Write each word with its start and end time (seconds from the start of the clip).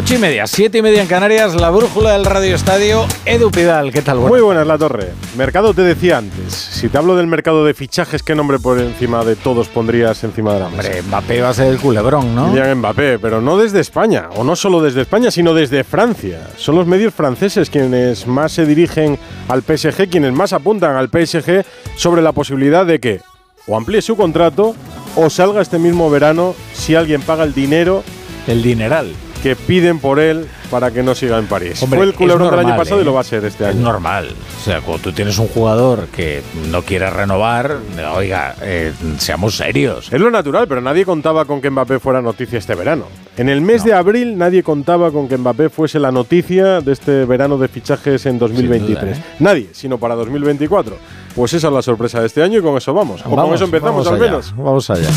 Ocho 0.00 0.14
y 0.14 0.18
media, 0.18 0.46
siete 0.46 0.78
y 0.78 0.82
media 0.82 1.02
en 1.02 1.08
Canarias, 1.08 1.54
la 1.54 1.68
brújula 1.68 2.12
del 2.12 2.24
Radio 2.24 2.56
Estadio, 2.56 3.04
Edu 3.26 3.50
Pidal, 3.50 3.92
¿qué 3.92 4.00
tal? 4.00 4.16
Muy 4.16 4.40
buenas, 4.40 4.66
La 4.66 4.78
Torre. 4.78 5.12
Mercado 5.36 5.74
te 5.74 5.82
decía 5.82 6.16
antes, 6.16 6.54
si 6.54 6.88
te 6.88 6.96
hablo 6.96 7.16
del 7.16 7.26
mercado 7.26 7.66
de 7.66 7.74
fichajes, 7.74 8.22
¿qué 8.22 8.34
nombre 8.34 8.58
por 8.58 8.78
encima 8.78 9.22
de 9.26 9.36
todos 9.36 9.68
pondrías 9.68 10.24
encima 10.24 10.54
de 10.54 10.60
la 10.60 10.70
mesa? 10.70 10.88
Hombre, 10.88 11.02
Mbappé 11.02 11.42
va 11.42 11.50
a 11.50 11.54
ser 11.54 11.66
el 11.66 11.78
culebrón, 11.78 12.34
¿no? 12.34 12.48
Kylian 12.48 12.78
Mbappé, 12.78 13.18
pero 13.18 13.42
no 13.42 13.58
desde 13.58 13.80
España, 13.80 14.30
o 14.36 14.42
no 14.42 14.56
solo 14.56 14.80
desde 14.80 15.02
España, 15.02 15.30
sino 15.30 15.52
desde 15.52 15.84
Francia. 15.84 16.48
Son 16.56 16.76
los 16.76 16.86
medios 16.86 17.12
franceses 17.12 17.68
quienes 17.68 18.26
más 18.26 18.52
se 18.52 18.64
dirigen 18.64 19.18
al 19.48 19.60
PSG, 19.60 20.08
quienes 20.08 20.32
más 20.32 20.54
apuntan 20.54 20.96
al 20.96 21.10
PSG 21.10 21.62
sobre 21.96 22.22
la 22.22 22.32
posibilidad 22.32 22.86
de 22.86 23.00
que 23.00 23.20
o 23.66 23.76
amplíe 23.76 24.00
su 24.00 24.16
contrato 24.16 24.74
o 25.14 25.28
salga 25.28 25.60
este 25.60 25.78
mismo 25.78 26.08
verano 26.08 26.54
si 26.72 26.94
alguien 26.94 27.20
paga 27.20 27.44
el 27.44 27.52
dinero 27.52 28.02
El 28.46 28.62
dineral. 28.62 29.12
Que 29.42 29.56
piden 29.56 29.98
por 29.98 30.18
él 30.20 30.46
para 30.70 30.90
que 30.90 31.02
no 31.02 31.14
siga 31.14 31.38
en 31.38 31.46
París. 31.46 31.82
Hombre, 31.82 31.98
Fue 31.98 32.04
el 32.06 32.12
es 32.12 32.16
culebrón 32.16 32.50
del 32.50 32.58
año 32.60 32.68
normal, 32.68 32.78
pasado 32.78 33.00
¿eh? 33.00 33.02
y 33.02 33.04
lo 33.06 33.12
va 33.14 33.20
a 33.20 33.24
ser 33.24 33.44
este 33.44 33.64
Es 33.64 33.70
año. 33.70 33.80
normal. 33.82 34.28
O 34.60 34.64
sea, 34.64 34.80
cuando 34.80 35.02
tú 35.02 35.12
tienes 35.12 35.38
un 35.38 35.48
jugador 35.48 36.06
que 36.08 36.42
no 36.70 36.82
quiere 36.82 37.08
renovar, 37.10 37.78
oiga, 38.14 38.54
eh, 38.62 38.92
seamos 39.18 39.56
serios. 39.56 40.12
Es 40.12 40.20
lo 40.20 40.30
natural, 40.30 40.66
pero 40.68 40.80
nadie 40.80 41.04
contaba 41.04 41.44
con 41.44 41.60
que 41.60 41.70
Mbappé 41.70 41.98
fuera 41.98 42.20
noticia 42.22 42.58
este 42.58 42.74
verano. 42.74 43.04
En 43.36 43.48
el 43.48 43.60
mes 43.62 43.84
de 43.84 43.94
abril 43.94 44.36
nadie 44.36 44.62
contaba 44.62 45.10
con 45.10 45.28
que 45.28 45.36
Mbappé 45.38 45.70
fuese 45.70 45.98
la 45.98 46.12
noticia 46.12 46.80
de 46.80 46.92
este 46.92 47.24
verano 47.24 47.56
de 47.58 47.68
fichajes 47.68 48.26
en 48.26 48.38
2023. 48.38 49.00
duda, 49.00 49.12
¿eh? 49.12 49.34
Nadie, 49.38 49.68
sino 49.72 49.98
para 49.98 50.14
2024. 50.14 50.96
Pues 51.34 51.52
esa 51.54 51.68
es 51.68 51.72
la 51.72 51.82
sorpresa 51.82 52.20
de 52.20 52.26
este 52.26 52.42
año 52.42 52.58
y 52.58 52.62
con 52.62 52.76
eso 52.76 52.92
vamos. 52.92 53.20
o 53.20 53.24
con 53.24 53.36
Vamos, 53.36 53.54
eso 53.54 53.64
empezamos 53.64 54.06
al 54.06 54.18
menos. 54.18 54.54
Vamos 54.56 54.90
allá. 54.90 55.08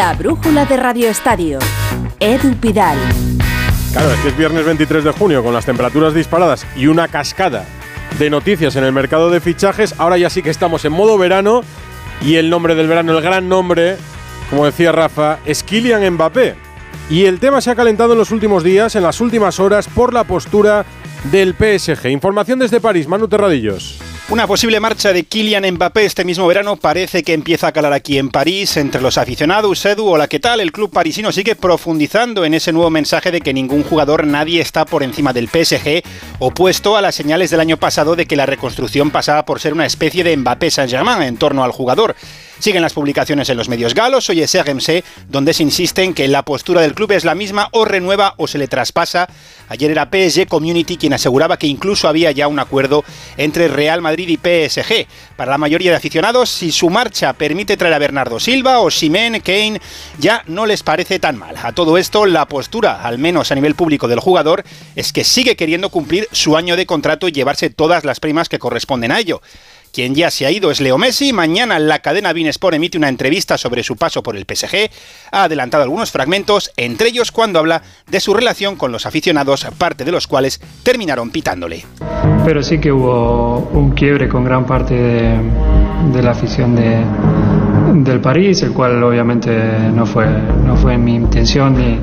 La 0.00 0.14
brújula 0.14 0.64
de 0.64 0.78
Radio 0.78 1.10
Estadio. 1.10 1.58
Edu 2.20 2.54
Pidal. 2.54 2.96
Claro, 3.92 4.10
es 4.10 4.20
que 4.20 4.28
es 4.28 4.36
viernes 4.38 4.64
23 4.64 5.04
de 5.04 5.10
junio 5.10 5.44
con 5.44 5.52
las 5.52 5.66
temperaturas 5.66 6.14
disparadas 6.14 6.66
y 6.74 6.86
una 6.86 7.06
cascada 7.06 7.66
de 8.18 8.30
noticias 8.30 8.76
en 8.76 8.84
el 8.84 8.94
mercado 8.94 9.28
de 9.28 9.42
fichajes. 9.42 9.94
Ahora 9.98 10.16
ya 10.16 10.30
sí 10.30 10.42
que 10.42 10.48
estamos 10.48 10.86
en 10.86 10.92
modo 10.92 11.18
verano 11.18 11.60
y 12.22 12.36
el 12.36 12.48
nombre 12.48 12.74
del 12.74 12.88
verano, 12.88 13.14
el 13.14 13.22
gran 13.22 13.50
nombre, 13.50 13.98
como 14.48 14.64
decía 14.64 14.90
Rafa, 14.90 15.40
es 15.44 15.62
Kylian 15.62 16.14
Mbappé. 16.14 16.54
Y 17.10 17.26
el 17.26 17.38
tema 17.38 17.60
se 17.60 17.70
ha 17.70 17.76
calentado 17.76 18.14
en 18.14 18.20
los 18.20 18.30
últimos 18.30 18.64
días, 18.64 18.96
en 18.96 19.02
las 19.02 19.20
últimas 19.20 19.60
horas, 19.60 19.86
por 19.86 20.14
la 20.14 20.24
postura 20.24 20.86
del 21.24 21.54
PSG. 21.54 22.06
Información 22.08 22.58
desde 22.58 22.80
París, 22.80 23.06
Manu 23.06 23.28
Terradillos. 23.28 24.00
Una 24.30 24.46
posible 24.46 24.78
marcha 24.78 25.12
de 25.12 25.24
Kylian 25.24 25.68
Mbappé 25.74 26.04
este 26.04 26.24
mismo 26.24 26.46
verano 26.46 26.76
parece 26.76 27.24
que 27.24 27.32
empieza 27.32 27.66
a 27.66 27.72
calar 27.72 27.92
aquí 27.92 28.16
en 28.16 28.28
París 28.28 28.76
entre 28.76 29.00
los 29.00 29.18
aficionados. 29.18 29.84
Edu, 29.84 30.06
hola, 30.06 30.28
¿qué 30.28 30.38
tal? 30.38 30.60
El 30.60 30.70
club 30.70 30.88
parisino 30.92 31.32
sigue 31.32 31.56
profundizando 31.56 32.44
en 32.44 32.54
ese 32.54 32.72
nuevo 32.72 32.90
mensaje 32.90 33.32
de 33.32 33.40
que 33.40 33.52
ningún 33.52 33.82
jugador, 33.82 34.24
nadie 34.24 34.60
está 34.60 34.84
por 34.84 35.02
encima 35.02 35.32
del 35.32 35.48
PSG, 35.48 36.04
opuesto 36.38 36.96
a 36.96 37.02
las 37.02 37.16
señales 37.16 37.50
del 37.50 37.58
año 37.58 37.76
pasado 37.76 38.14
de 38.14 38.26
que 38.26 38.36
la 38.36 38.46
reconstrucción 38.46 39.10
pasaba 39.10 39.44
por 39.44 39.58
ser 39.58 39.72
una 39.72 39.84
especie 39.84 40.22
de 40.22 40.36
Mbappé 40.36 40.70
Saint-Germain 40.70 41.22
en 41.22 41.36
torno 41.36 41.64
al 41.64 41.72
jugador. 41.72 42.14
Siguen 42.60 42.82
las 42.82 42.92
publicaciones 42.92 43.48
en 43.48 43.56
los 43.56 43.70
medios 43.70 43.94
galos, 43.94 44.28
hoy 44.28 44.42
es 44.42 44.54
RMC, 44.54 45.02
donde 45.30 45.54
se 45.54 45.62
insiste 45.62 46.02
en 46.02 46.12
que 46.12 46.28
la 46.28 46.44
postura 46.44 46.82
del 46.82 46.92
club 46.92 47.12
es 47.12 47.24
la 47.24 47.34
misma, 47.34 47.70
o 47.72 47.86
renueva 47.86 48.34
o 48.36 48.46
se 48.46 48.58
le 48.58 48.68
traspasa. 48.68 49.28
Ayer 49.70 49.90
era 49.90 50.10
PSG 50.12 50.46
Community 50.46 50.98
quien 50.98 51.14
aseguraba 51.14 51.56
que 51.56 51.66
incluso 51.66 52.06
había 52.06 52.32
ya 52.32 52.48
un 52.48 52.58
acuerdo 52.58 53.02
entre 53.38 53.68
Real 53.68 54.02
Madrid 54.02 54.28
y 54.28 54.36
PSG. 54.36 55.06
Para 55.36 55.52
la 55.52 55.56
mayoría 55.56 55.90
de 55.90 55.96
aficionados, 55.96 56.50
si 56.50 56.70
su 56.70 56.90
marcha 56.90 57.32
permite 57.32 57.78
traer 57.78 57.94
a 57.94 57.98
Bernardo 57.98 58.38
Silva 58.38 58.80
o 58.80 58.90
Simen, 58.90 59.40
Kane, 59.40 59.80
ya 60.18 60.42
no 60.46 60.66
les 60.66 60.82
parece 60.82 61.18
tan 61.18 61.38
mal. 61.38 61.54
A 61.62 61.72
todo 61.72 61.96
esto, 61.96 62.26
la 62.26 62.44
postura, 62.46 63.02
al 63.02 63.16
menos 63.16 63.50
a 63.50 63.54
nivel 63.54 63.74
público 63.74 64.06
del 64.06 64.20
jugador, 64.20 64.64
es 64.96 65.14
que 65.14 65.24
sigue 65.24 65.56
queriendo 65.56 65.88
cumplir 65.88 66.28
su 66.32 66.58
año 66.58 66.76
de 66.76 66.84
contrato 66.84 67.26
y 67.26 67.32
llevarse 67.32 67.70
todas 67.70 68.04
las 68.04 68.20
primas 68.20 68.50
que 68.50 68.58
corresponden 68.58 69.12
a 69.12 69.18
ello. 69.18 69.40
Quien 69.92 70.14
ya 70.14 70.30
se 70.30 70.46
ha 70.46 70.50
ido 70.50 70.70
es 70.70 70.80
Leo 70.80 70.98
Messi. 70.98 71.32
Mañana 71.32 71.78
la 71.78 71.98
cadena 71.98 72.30
Sport 72.30 72.76
emite 72.76 72.98
una 72.98 73.08
entrevista 73.08 73.58
sobre 73.58 73.82
su 73.82 73.96
paso 73.96 74.22
por 74.22 74.36
el 74.36 74.44
PSG. 74.44 74.90
Ha 75.32 75.44
adelantado 75.44 75.82
algunos 75.82 76.10
fragmentos, 76.10 76.70
entre 76.76 77.08
ellos 77.08 77.32
cuando 77.32 77.58
habla 77.58 77.82
de 78.08 78.20
su 78.20 78.32
relación 78.34 78.76
con 78.76 78.92
los 78.92 79.06
aficionados, 79.06 79.66
parte 79.78 80.04
de 80.04 80.12
los 80.12 80.26
cuales 80.26 80.60
terminaron 80.82 81.30
pitándole. 81.30 81.84
Pero 82.44 82.62
sí 82.62 82.78
que 82.78 82.92
hubo 82.92 83.68
un 83.72 83.90
quiebre 83.92 84.28
con 84.28 84.44
gran 84.44 84.64
parte 84.64 84.94
de 84.94 86.22
la 86.22 86.30
afición 86.30 86.76
de, 86.76 87.04
del 88.04 88.20
París, 88.20 88.62
el 88.62 88.72
cual 88.72 89.02
obviamente 89.02 89.50
no 89.94 90.06
fue, 90.06 90.26
no 90.64 90.76
fue 90.76 90.96
mi 90.98 91.14
intención 91.14 91.76
ni, 91.76 91.98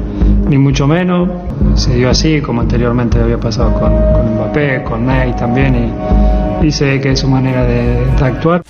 ni 0.50 0.58
mucho 0.58 0.88
menos. 0.88 1.30
Se 1.76 1.96
dio 1.96 2.10
así, 2.10 2.42
como 2.42 2.62
anteriormente 2.62 3.20
había 3.20 3.40
pasado 3.40 3.74
con, 3.74 3.92
con 4.14 4.36
Mbappé, 4.36 4.84
con 4.84 5.06
Ney 5.06 5.34
también, 5.36 5.94
y, 6.62 6.68
y 6.68 6.72
sé 6.72 7.00
que 7.02 7.12
es 7.12 7.20
su 7.20 7.28
manera 7.28 7.64
de, 7.64 8.06
de 8.06 8.26
actuar. 8.26 8.64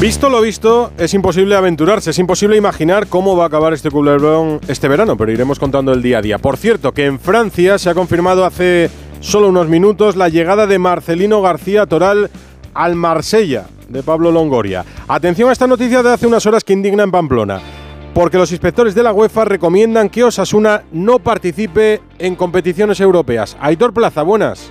Visto 0.00 0.30
lo 0.30 0.40
visto, 0.40 0.92
es 0.96 1.12
imposible 1.14 1.56
aventurarse, 1.56 2.10
es 2.10 2.18
imposible 2.18 2.56
imaginar 2.56 3.08
cómo 3.08 3.36
va 3.36 3.44
a 3.44 3.46
acabar 3.48 3.72
este 3.72 3.90
culebrón 3.90 4.60
este 4.68 4.86
verano, 4.86 5.16
pero 5.16 5.32
iremos 5.32 5.58
contando 5.58 5.92
el 5.92 6.02
día 6.02 6.18
a 6.18 6.22
día. 6.22 6.38
Por 6.38 6.56
cierto, 6.56 6.92
que 6.92 7.06
en 7.06 7.18
Francia 7.18 7.78
se 7.78 7.90
ha 7.90 7.94
confirmado 7.94 8.44
hace 8.44 8.90
solo 9.20 9.48
unos 9.48 9.68
minutos 9.68 10.14
la 10.14 10.28
llegada 10.28 10.68
de 10.68 10.78
Marcelino 10.78 11.42
García 11.42 11.86
Toral 11.86 12.30
al 12.74 12.94
Marsella 12.94 13.64
de 13.88 14.02
Pablo 14.02 14.30
Longoria. 14.30 14.84
Atención 15.08 15.48
a 15.48 15.52
esta 15.52 15.66
noticia 15.66 16.02
de 16.02 16.12
hace 16.12 16.26
unas 16.26 16.46
horas 16.46 16.64
que 16.64 16.72
indigna 16.72 17.02
en 17.02 17.10
Pamplona, 17.10 17.60
porque 18.14 18.38
los 18.38 18.52
inspectores 18.52 18.94
de 18.94 19.02
la 19.02 19.12
UEFA 19.12 19.44
recomiendan 19.44 20.08
que 20.08 20.24
Osasuna 20.24 20.82
no 20.92 21.18
participe 21.18 22.00
en 22.18 22.36
competiciones 22.36 23.00
europeas. 23.00 23.56
Aitor 23.60 23.92
Plaza, 23.92 24.22
buenas. 24.22 24.70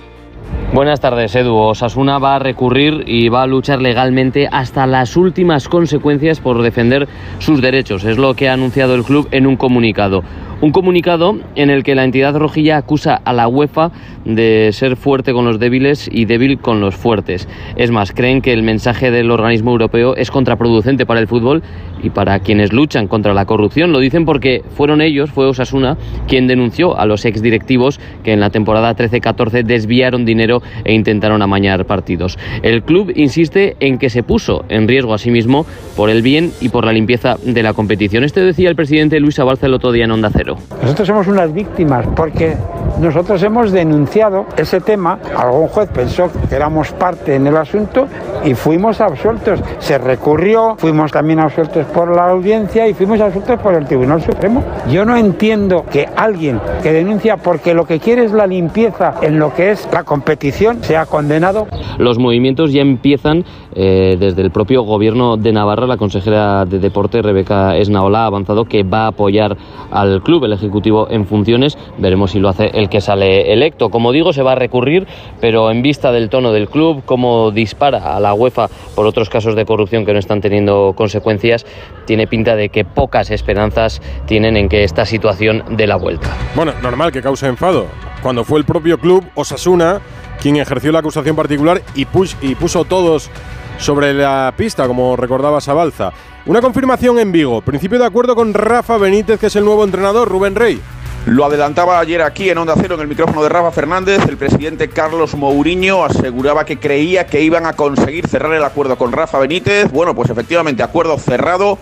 Buenas 0.72 1.00
tardes, 1.00 1.34
Edu. 1.34 1.56
Osasuna 1.56 2.18
va 2.18 2.36
a 2.36 2.38
recurrir 2.38 3.04
y 3.06 3.30
va 3.30 3.42
a 3.42 3.46
luchar 3.46 3.80
legalmente 3.80 4.48
hasta 4.52 4.86
las 4.86 5.16
últimas 5.16 5.66
consecuencias 5.66 6.40
por 6.40 6.62
defender 6.62 7.08
sus 7.38 7.62
derechos. 7.62 8.04
Es 8.04 8.18
lo 8.18 8.34
que 8.34 8.48
ha 8.48 8.52
anunciado 8.52 8.94
el 8.94 9.02
club 9.02 9.28
en 9.30 9.46
un 9.46 9.56
comunicado. 9.56 10.22
Un 10.60 10.72
comunicado 10.72 11.38
en 11.54 11.70
el 11.70 11.84
que 11.84 11.94
la 11.94 12.02
entidad 12.02 12.36
rojilla 12.36 12.78
acusa 12.78 13.14
a 13.14 13.32
la 13.32 13.46
UEFA 13.46 13.92
de 14.24 14.70
ser 14.72 14.96
fuerte 14.96 15.32
con 15.32 15.44
los 15.44 15.60
débiles 15.60 16.10
y 16.12 16.24
débil 16.24 16.58
con 16.58 16.80
los 16.80 16.96
fuertes. 16.96 17.48
Es 17.76 17.92
más, 17.92 18.10
creen 18.10 18.42
que 18.42 18.52
el 18.52 18.64
mensaje 18.64 19.12
del 19.12 19.30
organismo 19.30 19.70
europeo 19.70 20.16
es 20.16 20.32
contraproducente 20.32 21.06
para 21.06 21.20
el 21.20 21.28
fútbol 21.28 21.62
y 22.02 22.10
para 22.10 22.38
quienes 22.40 22.72
luchan 22.72 23.08
contra 23.08 23.34
la 23.34 23.44
corrupción. 23.44 23.92
Lo 23.92 23.98
dicen 23.98 24.24
porque 24.24 24.62
fueron 24.76 25.00
ellos, 25.00 25.30
fue 25.30 25.46
Osasuna, 25.46 25.96
quien 26.26 26.46
denunció 26.46 26.98
a 26.98 27.06
los 27.06 27.24
exdirectivos 27.24 28.00
que 28.22 28.32
en 28.32 28.40
la 28.40 28.50
temporada 28.50 28.94
13-14 28.94 29.64
desviaron 29.64 30.24
dinero 30.24 30.62
e 30.84 30.94
intentaron 30.94 31.42
amañar 31.42 31.84
partidos. 31.86 32.38
El 32.62 32.82
club 32.82 33.12
insiste 33.14 33.76
en 33.80 33.98
que 33.98 34.10
se 34.10 34.22
puso 34.22 34.64
en 34.68 34.88
riesgo 34.88 35.14
a 35.14 35.18
sí 35.18 35.30
mismo 35.30 35.66
por 35.96 36.10
el 36.10 36.22
bien 36.22 36.52
y 36.60 36.68
por 36.68 36.84
la 36.84 36.92
limpieza 36.92 37.36
de 37.42 37.62
la 37.62 37.72
competición. 37.72 38.24
Este 38.24 38.40
decía 38.40 38.68
el 38.68 38.76
presidente 38.76 39.20
Luis 39.20 39.38
Abalza 39.38 39.66
el 39.66 39.74
otro 39.74 39.92
día 39.92 40.04
en 40.04 40.12
Onda 40.12 40.30
Cero. 40.32 40.56
Nosotros 40.82 41.08
somos 41.08 41.26
unas 41.26 41.52
víctimas 41.52 42.06
porque 42.14 42.56
nosotros 43.00 43.42
hemos 43.42 43.72
denunciado 43.72 44.46
ese 44.56 44.80
tema. 44.80 45.18
Algún 45.36 45.68
juez 45.68 45.88
pensó 45.88 46.30
que 46.48 46.54
éramos 46.54 46.92
parte 46.92 47.34
en 47.34 47.46
el 47.46 47.56
asunto 47.56 48.06
y 48.44 48.54
fuimos 48.54 49.00
absueltos. 49.00 49.60
Se 49.78 49.98
recurrió, 49.98 50.76
fuimos 50.78 51.12
también 51.12 51.40
absueltos 51.40 51.86
por 51.88 52.14
la 52.14 52.30
audiencia 52.30 52.86
y 52.88 52.94
fuimos 52.94 53.20
absueltos 53.20 53.60
por 53.60 53.74
el 53.74 53.86
Tribunal 53.86 54.22
Supremo. 54.22 54.62
Yo 54.90 55.04
no 55.04 55.16
entiendo 55.16 55.84
que 55.90 56.06
alguien 56.16 56.60
que 56.82 56.92
denuncia 56.92 57.36
porque 57.36 57.74
lo 57.74 57.86
que 57.86 57.98
quiere 57.98 58.24
es 58.24 58.32
la 58.32 58.46
limpieza 58.46 59.14
en 59.22 59.38
lo 59.38 59.54
que 59.54 59.70
es 59.70 59.88
la 59.92 60.04
competición 60.04 60.82
sea 60.82 61.06
condenado. 61.06 61.66
Los 61.98 62.18
movimientos 62.18 62.72
ya 62.72 62.80
empiezan 62.80 63.44
eh, 63.74 64.16
desde 64.18 64.42
el 64.42 64.50
propio 64.50 64.82
gobierno 64.82 65.36
de 65.36 65.52
Navarra. 65.52 65.86
La 65.86 65.96
consejera 65.96 66.64
de 66.64 66.78
Deporte, 66.78 67.22
Rebeca 67.22 67.76
Esnaola, 67.76 68.22
ha 68.22 68.26
avanzado 68.26 68.64
que 68.64 68.82
va 68.82 69.04
a 69.04 69.08
apoyar 69.08 69.56
al 69.90 70.22
club, 70.22 70.44
el 70.44 70.52
Ejecutivo, 70.52 71.08
en 71.10 71.26
funciones. 71.26 71.78
Veremos 71.98 72.32
si 72.32 72.40
lo 72.40 72.48
hace 72.48 72.70
el 72.74 72.88
que 72.88 73.00
sale 73.00 73.52
electo. 73.52 73.90
Como 73.90 74.12
digo, 74.12 74.32
se 74.32 74.42
va 74.42 74.52
a 74.52 74.54
recurrir, 74.56 75.06
pero 75.40 75.70
en 75.70 75.82
vista 75.82 76.12
del 76.12 76.28
tono 76.28 76.52
del 76.52 76.68
club, 76.68 77.02
cómo 77.04 77.50
dispara 77.50 78.16
a 78.16 78.20
la 78.20 78.34
UEFA 78.34 78.68
por 78.94 79.06
otros 79.06 79.28
casos 79.28 79.54
de 79.54 79.64
corrupción 79.64 80.04
que 80.04 80.12
no 80.12 80.18
están 80.18 80.40
teniendo 80.40 80.92
consecuencias, 80.94 81.66
tiene 82.06 82.26
pinta 82.26 82.56
de 82.56 82.70
que 82.70 82.84
pocas 82.84 83.30
esperanzas 83.30 84.00
tienen 84.26 84.56
en 84.56 84.68
que 84.68 84.84
esta 84.84 85.04
situación 85.04 85.64
dé 85.70 85.86
la 85.86 85.96
vuelta. 85.96 86.28
Bueno, 86.54 86.72
normal 86.82 87.12
que 87.12 87.22
cause 87.22 87.46
enfado. 87.46 87.86
Cuando 88.22 88.44
fue 88.44 88.58
el 88.58 88.64
propio 88.64 88.98
club, 88.98 89.24
Osasuna, 89.34 90.00
quien 90.40 90.56
ejerció 90.56 90.92
la 90.92 91.00
acusación 91.00 91.36
particular 91.36 91.82
y, 91.94 92.04
puso 92.06 92.84
todos 92.84 93.30
sobre 93.78 94.14
la 94.14 94.52
pista, 94.56 94.86
como 94.86 95.16
recordaba 95.16 95.60
Sabalza. 95.60 96.12
Una 96.46 96.60
confirmación 96.60 97.18
en 97.18 97.30
Vigo. 97.30 97.60
Principio 97.60 97.98
de 97.98 98.06
acuerdo 98.06 98.34
con 98.34 98.54
Rafa 98.54 98.96
Benítez, 98.96 99.38
que 99.38 99.46
es 99.46 99.56
el 99.56 99.64
nuevo 99.64 99.84
entrenador, 99.84 100.28
Rubén 100.28 100.54
Rey. 100.54 100.80
Lo 101.28 101.44
adelantaba 101.44 102.00
ayer 102.00 102.22
aquí 102.22 102.48
en 102.48 102.56
Onda 102.56 102.74
Cero 102.80 102.94
en 102.94 103.02
el 103.02 103.06
micrófono 103.06 103.42
de 103.42 103.50
Rafa 103.50 103.70
Fernández, 103.70 104.22
el 104.26 104.38
presidente 104.38 104.88
Carlos 104.88 105.34
Mourinho 105.34 106.02
aseguraba 106.02 106.64
que 106.64 106.78
creía 106.78 107.26
que 107.26 107.42
iban 107.42 107.66
a 107.66 107.74
conseguir 107.74 108.26
cerrar 108.26 108.54
el 108.54 108.64
acuerdo 108.64 108.96
con 108.96 109.12
Rafa 109.12 109.38
Benítez. 109.38 109.92
Bueno, 109.92 110.14
pues 110.14 110.30
efectivamente, 110.30 110.82
acuerdo 110.82 111.18
cerrado, 111.18 111.76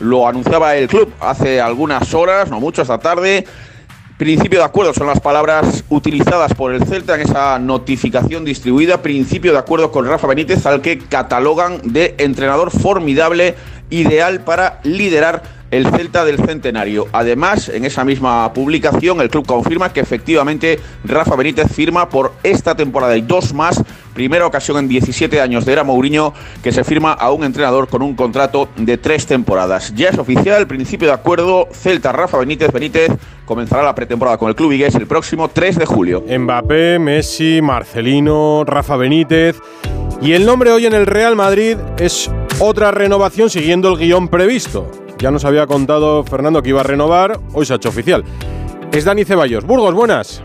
lo 0.00 0.28
anunciaba 0.28 0.76
el 0.76 0.86
club 0.86 1.14
hace 1.18 1.62
algunas 1.62 2.12
horas, 2.12 2.50
no 2.50 2.60
mucho, 2.60 2.82
esta 2.82 2.98
tarde. 2.98 3.46
Principio 4.18 4.58
de 4.58 4.66
acuerdo 4.66 4.92
son 4.92 5.06
las 5.06 5.20
palabras 5.20 5.82
utilizadas 5.88 6.52
por 6.52 6.74
el 6.74 6.84
Celta 6.84 7.14
en 7.14 7.22
esa 7.22 7.58
notificación 7.58 8.44
distribuida. 8.44 9.00
Principio 9.00 9.52
de 9.52 9.58
acuerdo 9.60 9.90
con 9.90 10.06
Rafa 10.06 10.26
Benítez, 10.26 10.66
al 10.66 10.82
que 10.82 10.98
catalogan 10.98 11.80
de 11.84 12.16
entrenador 12.18 12.70
formidable, 12.70 13.54
ideal 13.88 14.40
para 14.40 14.78
liderar 14.82 15.59
el 15.70 15.86
Celta 15.88 16.24
del 16.24 16.38
Centenario. 16.38 17.06
Además, 17.12 17.68
en 17.68 17.84
esa 17.84 18.04
misma 18.04 18.52
publicación, 18.52 19.20
el 19.20 19.30
club 19.30 19.46
confirma 19.46 19.92
que 19.92 20.00
efectivamente 20.00 20.80
Rafa 21.04 21.36
Benítez 21.36 21.72
firma 21.72 22.08
por 22.08 22.32
esta 22.42 22.74
temporada 22.74 23.16
y 23.16 23.22
dos 23.22 23.54
más. 23.54 23.82
Primera 24.14 24.46
ocasión 24.46 24.78
en 24.78 24.88
17 24.88 25.40
años 25.40 25.64
de 25.64 25.72
era 25.72 25.84
Mourinho 25.84 26.34
que 26.62 26.72
se 26.72 26.82
firma 26.82 27.12
a 27.12 27.30
un 27.30 27.44
entrenador 27.44 27.88
con 27.88 28.02
un 28.02 28.14
contrato 28.16 28.68
de 28.76 28.98
tres 28.98 29.26
temporadas. 29.26 29.94
Ya 29.94 30.08
es 30.08 30.18
oficial, 30.18 30.66
principio 30.66 31.08
de 31.08 31.14
acuerdo, 31.14 31.68
Celta 31.72 32.12
Rafa 32.12 32.38
Benítez 32.38 32.72
Benítez 32.72 33.12
comenzará 33.44 33.82
la 33.82 33.94
pretemporada 33.94 34.36
con 34.36 34.48
el 34.48 34.54
club 34.54 34.70
Vigués 34.70 34.94
el 34.94 35.06
próximo 35.06 35.48
3 35.48 35.78
de 35.78 35.86
julio. 35.86 36.24
Mbappé, 36.26 36.98
Messi, 36.98 37.60
Marcelino, 37.62 38.64
Rafa 38.64 38.96
Benítez. 38.96 39.56
Y 40.20 40.32
el 40.32 40.44
nombre 40.44 40.70
hoy 40.70 40.86
en 40.86 40.92
el 40.92 41.06
Real 41.06 41.34
Madrid 41.34 41.76
es 41.98 42.30
otra 42.58 42.90
renovación 42.90 43.48
siguiendo 43.48 43.88
el 43.90 43.98
guion 43.98 44.28
previsto. 44.28 44.90
Ya 45.20 45.30
nos 45.30 45.44
había 45.44 45.66
contado 45.66 46.24
Fernando 46.24 46.62
que 46.62 46.70
iba 46.70 46.80
a 46.80 46.84
renovar, 46.84 47.38
hoy 47.52 47.66
se 47.66 47.74
ha 47.74 47.76
hecho 47.76 47.90
oficial. 47.90 48.24
Es 48.90 49.04
Dani 49.04 49.26
Ceballos. 49.26 49.66
Burgos, 49.66 49.94
buenas. 49.94 50.42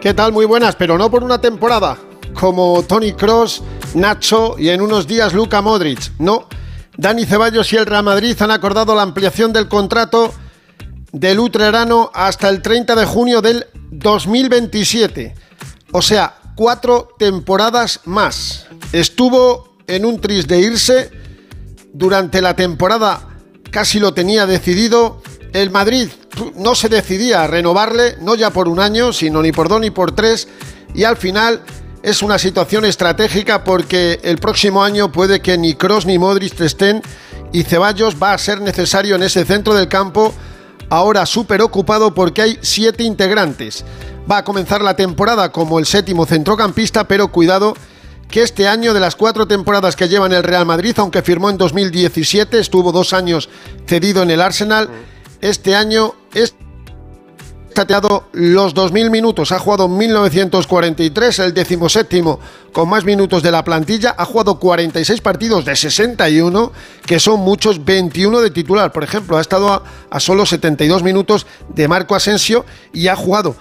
¿Qué 0.00 0.14
tal? 0.14 0.32
Muy 0.32 0.46
buenas, 0.46 0.76
pero 0.76 0.96
no 0.96 1.10
por 1.10 1.24
una 1.24 1.40
temporada, 1.40 1.98
como 2.32 2.84
Tony 2.84 3.12
Cross, 3.12 3.64
Nacho 3.94 4.54
y 4.56 4.68
en 4.68 4.80
unos 4.80 5.08
días 5.08 5.34
Luca 5.34 5.62
Modric. 5.62 6.12
No, 6.20 6.46
Dani 6.96 7.26
Ceballos 7.26 7.72
y 7.72 7.76
el 7.76 7.86
Real 7.86 8.04
Madrid 8.04 8.40
han 8.40 8.52
acordado 8.52 8.94
la 8.94 9.02
ampliación 9.02 9.52
del 9.52 9.66
contrato 9.66 10.32
del 11.10 11.40
Utrerano 11.40 12.12
hasta 12.14 12.48
el 12.48 12.62
30 12.62 12.94
de 12.94 13.04
junio 13.04 13.42
del 13.42 13.66
2027. 13.90 15.34
O 15.90 16.02
sea, 16.02 16.36
cuatro 16.54 17.08
temporadas 17.18 18.00
más. 18.04 18.68
Estuvo 18.92 19.76
en 19.88 20.04
un 20.04 20.20
tris 20.20 20.46
de 20.46 20.60
irse 20.60 21.10
durante 21.92 22.40
la 22.40 22.54
temporada 22.54 23.35
casi 23.70 23.98
lo 23.98 24.14
tenía 24.14 24.46
decidido. 24.46 25.22
El 25.52 25.70
Madrid 25.70 26.08
no 26.56 26.74
se 26.74 26.88
decidía 26.88 27.42
a 27.42 27.46
renovarle, 27.46 28.16
no 28.20 28.34
ya 28.34 28.50
por 28.50 28.68
un 28.68 28.80
año, 28.80 29.12
sino 29.12 29.42
ni 29.42 29.52
por 29.52 29.68
dos 29.68 29.80
ni 29.80 29.90
por 29.90 30.12
tres. 30.12 30.48
Y 30.94 31.04
al 31.04 31.16
final 31.16 31.62
es 32.02 32.22
una 32.22 32.38
situación 32.38 32.84
estratégica 32.84 33.64
porque 33.64 34.20
el 34.22 34.38
próximo 34.38 34.84
año 34.84 35.10
puede 35.10 35.40
que 35.40 35.58
ni 35.58 35.74
Cross 35.74 36.06
ni 36.06 36.18
Modric 36.18 36.60
estén 36.60 37.02
y 37.52 37.62
Ceballos 37.64 38.16
va 38.22 38.32
a 38.32 38.38
ser 38.38 38.60
necesario 38.60 39.16
en 39.16 39.22
ese 39.22 39.44
centro 39.44 39.74
del 39.74 39.88
campo, 39.88 40.32
ahora 40.88 41.26
súper 41.26 41.62
ocupado 41.62 42.14
porque 42.14 42.42
hay 42.42 42.58
siete 42.62 43.02
integrantes. 43.02 43.84
Va 44.30 44.38
a 44.38 44.44
comenzar 44.44 44.82
la 44.82 44.96
temporada 44.96 45.52
como 45.52 45.78
el 45.78 45.86
séptimo 45.86 46.26
centrocampista, 46.26 47.08
pero 47.08 47.28
cuidado 47.28 47.74
que 48.30 48.42
este 48.42 48.66
año 48.66 48.92
de 48.92 49.00
las 49.00 49.16
cuatro 49.16 49.46
temporadas 49.46 49.96
que 49.96 50.08
lleva 50.08 50.26
en 50.26 50.32
el 50.32 50.42
Real 50.42 50.66
Madrid, 50.66 50.94
aunque 50.98 51.22
firmó 51.22 51.50
en 51.50 51.58
2017, 51.58 52.58
estuvo 52.58 52.92
dos 52.92 53.12
años 53.12 53.48
cedido 53.86 54.22
en 54.22 54.30
el 54.30 54.40
Arsenal, 54.40 54.88
este 55.40 55.76
año 55.76 56.14
es 56.34 56.54
tateado 57.76 58.24
los 58.32 58.74
2.000 58.74 59.10
minutos, 59.10 59.52
ha 59.52 59.58
jugado 59.58 59.86
1.943, 59.86 61.44
el 61.44 61.52
decimoséptimo 61.52 62.40
con 62.72 62.88
más 62.88 63.04
minutos 63.04 63.42
de 63.42 63.52
la 63.52 63.64
plantilla, 63.64 64.14
ha 64.16 64.24
jugado 64.24 64.58
46 64.58 65.20
partidos 65.20 65.66
de 65.66 65.76
61, 65.76 66.72
que 67.04 67.20
son 67.20 67.40
muchos, 67.40 67.84
21 67.84 68.40
de 68.40 68.50
titular, 68.50 68.92
por 68.92 69.04
ejemplo, 69.04 69.36
ha 69.36 69.42
estado 69.42 69.68
a, 69.68 69.82
a 70.08 70.20
solo 70.20 70.46
72 70.46 71.02
minutos 71.02 71.46
de 71.68 71.86
Marco 71.86 72.14
Asensio 72.14 72.64
y 72.94 73.08
ha 73.08 73.16
jugado 73.16 73.54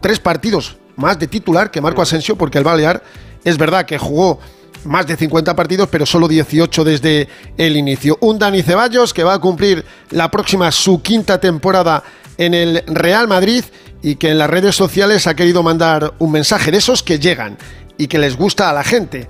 tres 0.00 0.18
partidos 0.18 0.78
más 0.96 1.18
de 1.18 1.26
titular 1.26 1.70
que 1.70 1.82
Marco 1.82 2.00
Asensio, 2.00 2.36
porque 2.36 2.58
el 2.58 2.64
Balear 2.64 3.02
es 3.44 3.58
verdad 3.58 3.86
que 3.86 3.98
jugó 3.98 4.38
más 4.84 5.06
de 5.06 5.16
50 5.16 5.54
partidos, 5.56 5.88
pero 5.90 6.06
solo 6.06 6.28
18 6.28 6.84
desde 6.84 7.28
el 7.56 7.76
inicio. 7.76 8.16
Un 8.20 8.38
Dani 8.38 8.62
Ceballos 8.62 9.12
que 9.12 9.24
va 9.24 9.34
a 9.34 9.40
cumplir 9.40 9.84
la 10.10 10.30
próxima 10.30 10.70
su 10.70 11.02
quinta 11.02 11.40
temporada 11.40 12.02
en 12.36 12.54
el 12.54 12.84
Real 12.86 13.28
Madrid 13.28 13.64
y 14.02 14.16
que 14.16 14.30
en 14.30 14.38
las 14.38 14.48
redes 14.48 14.76
sociales 14.76 15.26
ha 15.26 15.34
querido 15.34 15.62
mandar 15.62 16.14
un 16.18 16.32
mensaje 16.32 16.70
de 16.70 16.78
esos 16.78 17.02
que 17.02 17.18
llegan 17.18 17.58
y 17.96 18.06
que 18.06 18.18
les 18.18 18.36
gusta 18.36 18.70
a 18.70 18.72
la 18.72 18.84
gente. 18.84 19.28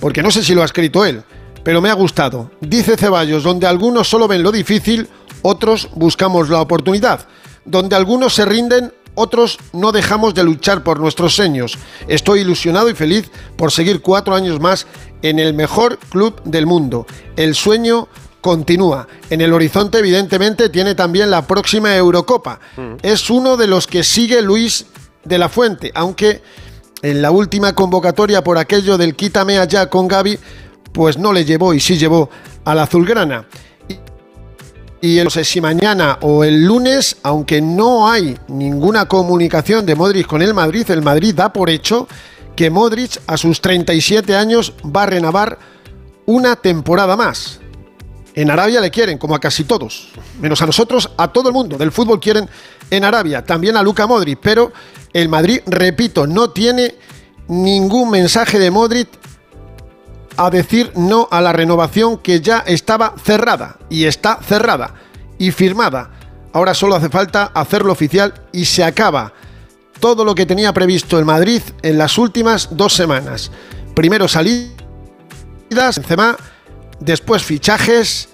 Porque 0.00 0.22
no 0.22 0.30
sé 0.30 0.42
si 0.42 0.54
lo 0.54 0.62
ha 0.62 0.66
escrito 0.66 1.04
él, 1.04 1.22
pero 1.62 1.80
me 1.80 1.90
ha 1.90 1.94
gustado. 1.94 2.50
Dice 2.60 2.96
Ceballos, 2.96 3.44
donde 3.44 3.66
algunos 3.66 4.08
solo 4.08 4.28
ven 4.28 4.42
lo 4.42 4.52
difícil, 4.52 5.08
otros 5.42 5.88
buscamos 5.94 6.48
la 6.48 6.60
oportunidad. 6.60 7.26
Donde 7.64 7.96
algunos 7.96 8.34
se 8.34 8.44
rinden, 8.44 8.92
otros 9.18 9.58
no 9.72 9.92
dejamos 9.92 10.34
de 10.34 10.44
luchar 10.44 10.82
por 10.82 11.00
nuestros 11.00 11.34
sueños. 11.34 11.76
Estoy 12.06 12.40
ilusionado 12.40 12.88
y 12.88 12.94
feliz 12.94 13.30
por 13.56 13.72
seguir 13.72 14.00
cuatro 14.00 14.34
años 14.34 14.60
más 14.60 14.86
en 15.22 15.38
el 15.38 15.54
mejor 15.54 15.98
club 15.98 16.40
del 16.44 16.66
mundo. 16.66 17.06
El 17.36 17.54
sueño 17.54 18.08
continúa. 18.40 19.08
En 19.30 19.40
el 19.40 19.52
horizonte, 19.52 19.98
evidentemente, 19.98 20.68
tiene 20.68 20.94
también 20.94 21.30
la 21.30 21.46
próxima 21.46 21.94
Eurocopa. 21.96 22.60
Es 23.02 23.30
uno 23.30 23.56
de 23.56 23.66
los 23.66 23.86
que 23.86 24.04
sigue 24.04 24.40
Luis 24.42 24.86
de 25.24 25.38
la 25.38 25.48
Fuente, 25.48 25.90
aunque 25.94 26.42
en 27.02 27.22
la 27.22 27.30
última 27.30 27.74
convocatoria 27.74 28.42
por 28.42 28.58
aquello 28.58 28.96
del 28.96 29.14
quítame 29.14 29.58
allá 29.58 29.88
con 29.90 30.08
Gaby, 30.08 30.38
pues 30.92 31.18
no 31.18 31.32
le 31.32 31.44
llevó 31.44 31.74
y 31.74 31.80
sí 31.80 31.98
llevó 31.98 32.30
a 32.64 32.74
la 32.74 32.84
azulgrana. 32.84 33.46
Y 35.00 35.20
no 35.22 35.30
sé 35.30 35.44
si 35.44 35.60
mañana 35.60 36.18
o 36.22 36.42
el 36.42 36.64
lunes, 36.64 37.18
aunque 37.22 37.60
no 37.60 38.10
hay 38.10 38.36
ninguna 38.48 39.06
comunicación 39.06 39.86
de 39.86 39.94
Modric 39.94 40.26
con 40.26 40.42
el 40.42 40.54
Madrid, 40.54 40.90
el 40.90 41.02
Madrid 41.02 41.34
da 41.34 41.52
por 41.52 41.70
hecho 41.70 42.08
que 42.56 42.68
Modric 42.68 43.20
a 43.28 43.36
sus 43.36 43.60
37 43.60 44.34
años 44.34 44.72
va 44.84 45.04
a 45.04 45.06
renovar 45.06 45.58
una 46.26 46.56
temporada 46.56 47.16
más. 47.16 47.60
En 48.34 48.50
Arabia 48.50 48.80
le 48.80 48.90
quieren, 48.90 49.18
como 49.18 49.36
a 49.36 49.40
casi 49.40 49.64
todos, 49.64 50.08
menos 50.40 50.60
a 50.62 50.66
nosotros, 50.66 51.10
a 51.16 51.32
todo 51.32 51.48
el 51.48 51.54
mundo 51.54 51.78
del 51.78 51.92
fútbol 51.92 52.18
quieren 52.18 52.48
en 52.90 53.04
Arabia, 53.04 53.44
también 53.44 53.76
a 53.76 53.82
Luca 53.82 54.06
Modric, 54.08 54.40
pero 54.42 54.72
el 55.12 55.28
Madrid, 55.28 55.60
repito, 55.66 56.26
no 56.26 56.50
tiene 56.50 56.96
ningún 57.46 58.10
mensaje 58.10 58.58
de 58.58 58.70
Modric 58.72 59.08
a 60.38 60.50
decir 60.50 60.92
no 60.94 61.28
a 61.30 61.42
la 61.42 61.52
renovación 61.52 62.16
que 62.16 62.40
ya 62.40 62.60
estaba 62.60 63.14
cerrada 63.22 63.76
y 63.90 64.04
está 64.04 64.36
cerrada 64.36 64.94
y 65.36 65.50
firmada. 65.50 66.10
Ahora 66.52 66.74
solo 66.74 66.94
hace 66.94 67.10
falta 67.10 67.50
hacerlo 67.54 67.92
oficial 67.92 68.32
y 68.52 68.64
se 68.64 68.84
acaba 68.84 69.32
todo 69.98 70.24
lo 70.24 70.36
que 70.36 70.46
tenía 70.46 70.72
previsto 70.72 71.18
el 71.18 71.24
Madrid 71.24 71.60
en 71.82 71.98
las 71.98 72.18
últimas 72.18 72.68
dos 72.70 72.94
semanas. 72.94 73.50
Primero 73.94 74.28
salidas, 74.28 76.00
después 77.00 77.42
fichajes 77.42 78.28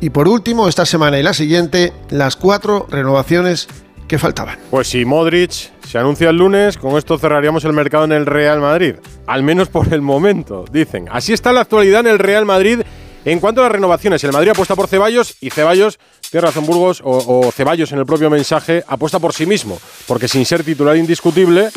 y 0.00 0.10
por 0.10 0.28
último 0.28 0.68
esta 0.68 0.86
semana 0.86 1.18
y 1.18 1.24
la 1.24 1.34
siguiente 1.34 1.92
las 2.08 2.36
cuatro 2.36 2.86
renovaciones 2.88 3.66
que 4.06 4.18
faltaban. 4.18 4.60
Pues 4.70 4.88
si 4.88 5.04
Modric 5.04 5.72
se 5.84 5.98
anuncia 5.98 6.30
el 6.30 6.36
lunes, 6.36 6.78
con 6.78 6.96
esto 6.96 7.18
cerraríamos 7.18 7.64
el 7.64 7.72
mercado 7.72 8.04
en 8.04 8.12
el 8.12 8.26
Real 8.26 8.60
Madrid. 8.60 8.94
Al 9.26 9.42
menos 9.42 9.68
por 9.68 9.92
el 9.92 10.02
momento, 10.02 10.64
dicen. 10.70 11.08
Así 11.10 11.32
está 11.32 11.52
la 11.52 11.62
actualidad 11.62 12.00
en 12.00 12.08
el 12.08 12.18
Real 12.18 12.44
Madrid. 12.44 12.80
En 13.24 13.40
cuanto 13.40 13.60
a 13.60 13.64
las 13.64 13.72
renovaciones, 13.72 14.22
el 14.22 14.32
Madrid 14.32 14.50
apuesta 14.50 14.76
por 14.76 14.86
Ceballos 14.86 15.36
y 15.40 15.50
Ceballos, 15.50 15.98
tiene 16.30 16.46
razón 16.46 16.64
Burgos, 16.64 17.00
o, 17.02 17.46
o 17.46 17.50
Ceballos 17.50 17.90
en 17.90 17.98
el 17.98 18.06
propio 18.06 18.30
mensaje, 18.30 18.84
apuesta 18.86 19.18
por 19.18 19.32
sí 19.32 19.46
mismo, 19.46 19.80
porque 20.06 20.28
sin 20.28 20.46
ser 20.46 20.62
titular 20.62 20.96
indiscutible, 20.96 21.70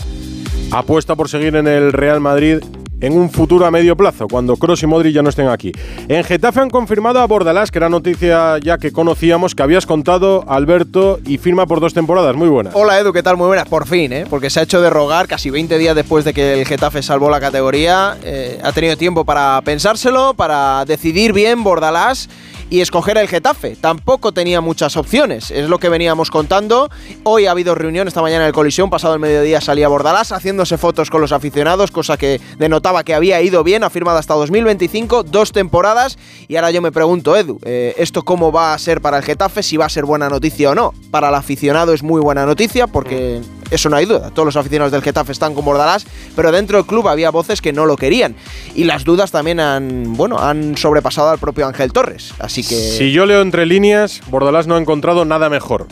apuesta 0.71 1.15
por 1.15 1.27
seguir 1.27 1.55
en 1.55 1.67
el 1.67 1.91
Real 1.91 2.19
Madrid 2.19 2.59
en 3.01 3.17
un 3.17 3.29
futuro 3.29 3.65
a 3.65 3.71
medio 3.71 3.95
plazo, 3.95 4.27
cuando 4.27 4.57
Cross 4.57 4.83
y 4.83 4.87
Modric 4.87 5.13
ya 5.13 5.21
no 5.21 5.29
estén 5.29 5.47
aquí. 5.47 5.71
En 6.07 6.23
Getafe 6.23 6.59
han 6.59 6.69
confirmado 6.69 7.19
a 7.19 7.27
Bordalás, 7.27 7.71
que 7.71 7.79
era 7.79 7.89
noticia 7.89 8.57
ya 8.59 8.77
que 8.77 8.91
conocíamos, 8.91 9.55
que 9.55 9.63
habías 9.63 9.85
contado, 9.85 10.43
Alberto, 10.47 11.19
y 11.25 11.37
firma 11.37 11.65
por 11.65 11.79
dos 11.79 11.93
temporadas. 11.93 12.35
Muy 12.35 12.49
buena. 12.49 12.71
Hola 12.73 12.99
Edu, 12.99 13.13
¿qué 13.13 13.23
tal? 13.23 13.37
Muy 13.37 13.47
buenas. 13.47 13.67
Por 13.67 13.87
fin, 13.87 14.11
¿eh? 14.13 14.25
Porque 14.29 14.49
se 14.49 14.59
ha 14.59 14.63
hecho 14.63 14.81
de 14.81 14.89
rogar 14.89 15.27
casi 15.27 15.49
20 15.49 15.77
días 15.77 15.95
después 15.95 16.25
de 16.25 16.33
que 16.33 16.59
el 16.59 16.65
Getafe 16.65 17.01
salvó 17.01 17.29
la 17.29 17.39
categoría. 17.39 18.17
Eh, 18.23 18.59
ha 18.63 18.71
tenido 18.71 18.97
tiempo 18.97 19.25
para 19.25 19.61
pensárselo, 19.61 20.33
para 20.33 20.85
decidir 20.85 21.33
bien 21.33 21.63
Bordalás 21.63 22.29
y 22.69 22.81
escoger 22.81 23.17
el 23.17 23.27
Getafe. 23.27 23.75
Tampoco 23.75 24.31
tenía 24.31 24.61
muchas 24.61 24.95
opciones, 24.97 25.51
es 25.51 25.69
lo 25.69 25.79
que 25.79 25.89
veníamos 25.89 26.29
contando. 26.29 26.89
Hoy 27.23 27.47
ha 27.47 27.51
habido 27.51 27.75
reunión 27.75 28.07
esta 28.07 28.21
mañana 28.21 28.43
en 28.43 28.47
el 28.47 28.53
Colisión, 28.53 28.89
pasado 28.89 29.13
el 29.15 29.19
mediodía 29.19 29.61
salía 29.61 29.87
Bordalás 29.87 30.31
haciéndose 30.31 30.77
fotos 30.77 31.09
con 31.09 31.21
los 31.21 31.31
aficionados, 31.31 31.91
cosa 31.91 32.17
que 32.17 32.39
denotaba 32.57 32.88
que 33.03 33.13
había 33.13 33.41
ido 33.41 33.63
bien, 33.63 33.83
ha 33.83 33.89
firmado 33.89 34.17
hasta 34.17 34.33
2025, 34.33 35.23
dos 35.23 35.51
temporadas, 35.51 36.17
y 36.47 36.55
ahora 36.55 36.71
yo 36.71 36.81
me 36.81 36.91
pregunto, 36.91 37.35
Edu, 37.35 37.59
eh, 37.63 37.93
¿esto 37.97 38.23
cómo 38.23 38.51
va 38.51 38.73
a 38.73 38.77
ser 38.77 39.01
para 39.01 39.17
el 39.17 39.23
Getafe? 39.23 39.63
Si 39.63 39.77
va 39.77 39.85
a 39.85 39.89
ser 39.89 40.05
buena 40.05 40.29
noticia 40.29 40.71
o 40.71 40.75
no. 40.75 40.93
Para 41.11 41.29
el 41.29 41.35
aficionado 41.35 41.93
es 41.93 42.03
muy 42.03 42.21
buena 42.21 42.45
noticia 42.45 42.87
porque 42.87 43.41
eso 43.71 43.89
no 43.89 43.95
hay 43.95 44.05
duda. 44.05 44.31
Todos 44.31 44.45
los 44.45 44.55
aficionados 44.55 44.91
del 44.91 45.01
Getafe 45.01 45.31
están 45.31 45.53
con 45.53 45.65
Bordalás, 45.65 46.05
pero 46.35 46.51
dentro 46.51 46.77
del 46.77 46.85
club 46.85 47.07
había 47.07 47.29
voces 47.29 47.61
que 47.61 47.73
no 47.73 47.85
lo 47.85 47.97
querían. 47.97 48.35
Y 48.75 48.85
las 48.85 49.03
dudas 49.03 49.31
también 49.31 49.59
han, 49.59 50.15
bueno, 50.15 50.39
han 50.39 50.77
sobrepasado 50.77 51.29
al 51.29 51.39
propio 51.39 51.67
Ángel 51.67 51.93
Torres. 51.93 52.33
Así 52.39 52.63
que. 52.63 52.75
Si 52.75 53.11
yo 53.11 53.25
leo 53.25 53.41
entre 53.41 53.65
líneas, 53.65 54.21
Bordalás 54.29 54.67
no 54.67 54.75
ha 54.75 54.79
encontrado 54.79 55.25
nada 55.25 55.49
mejor. 55.49 55.87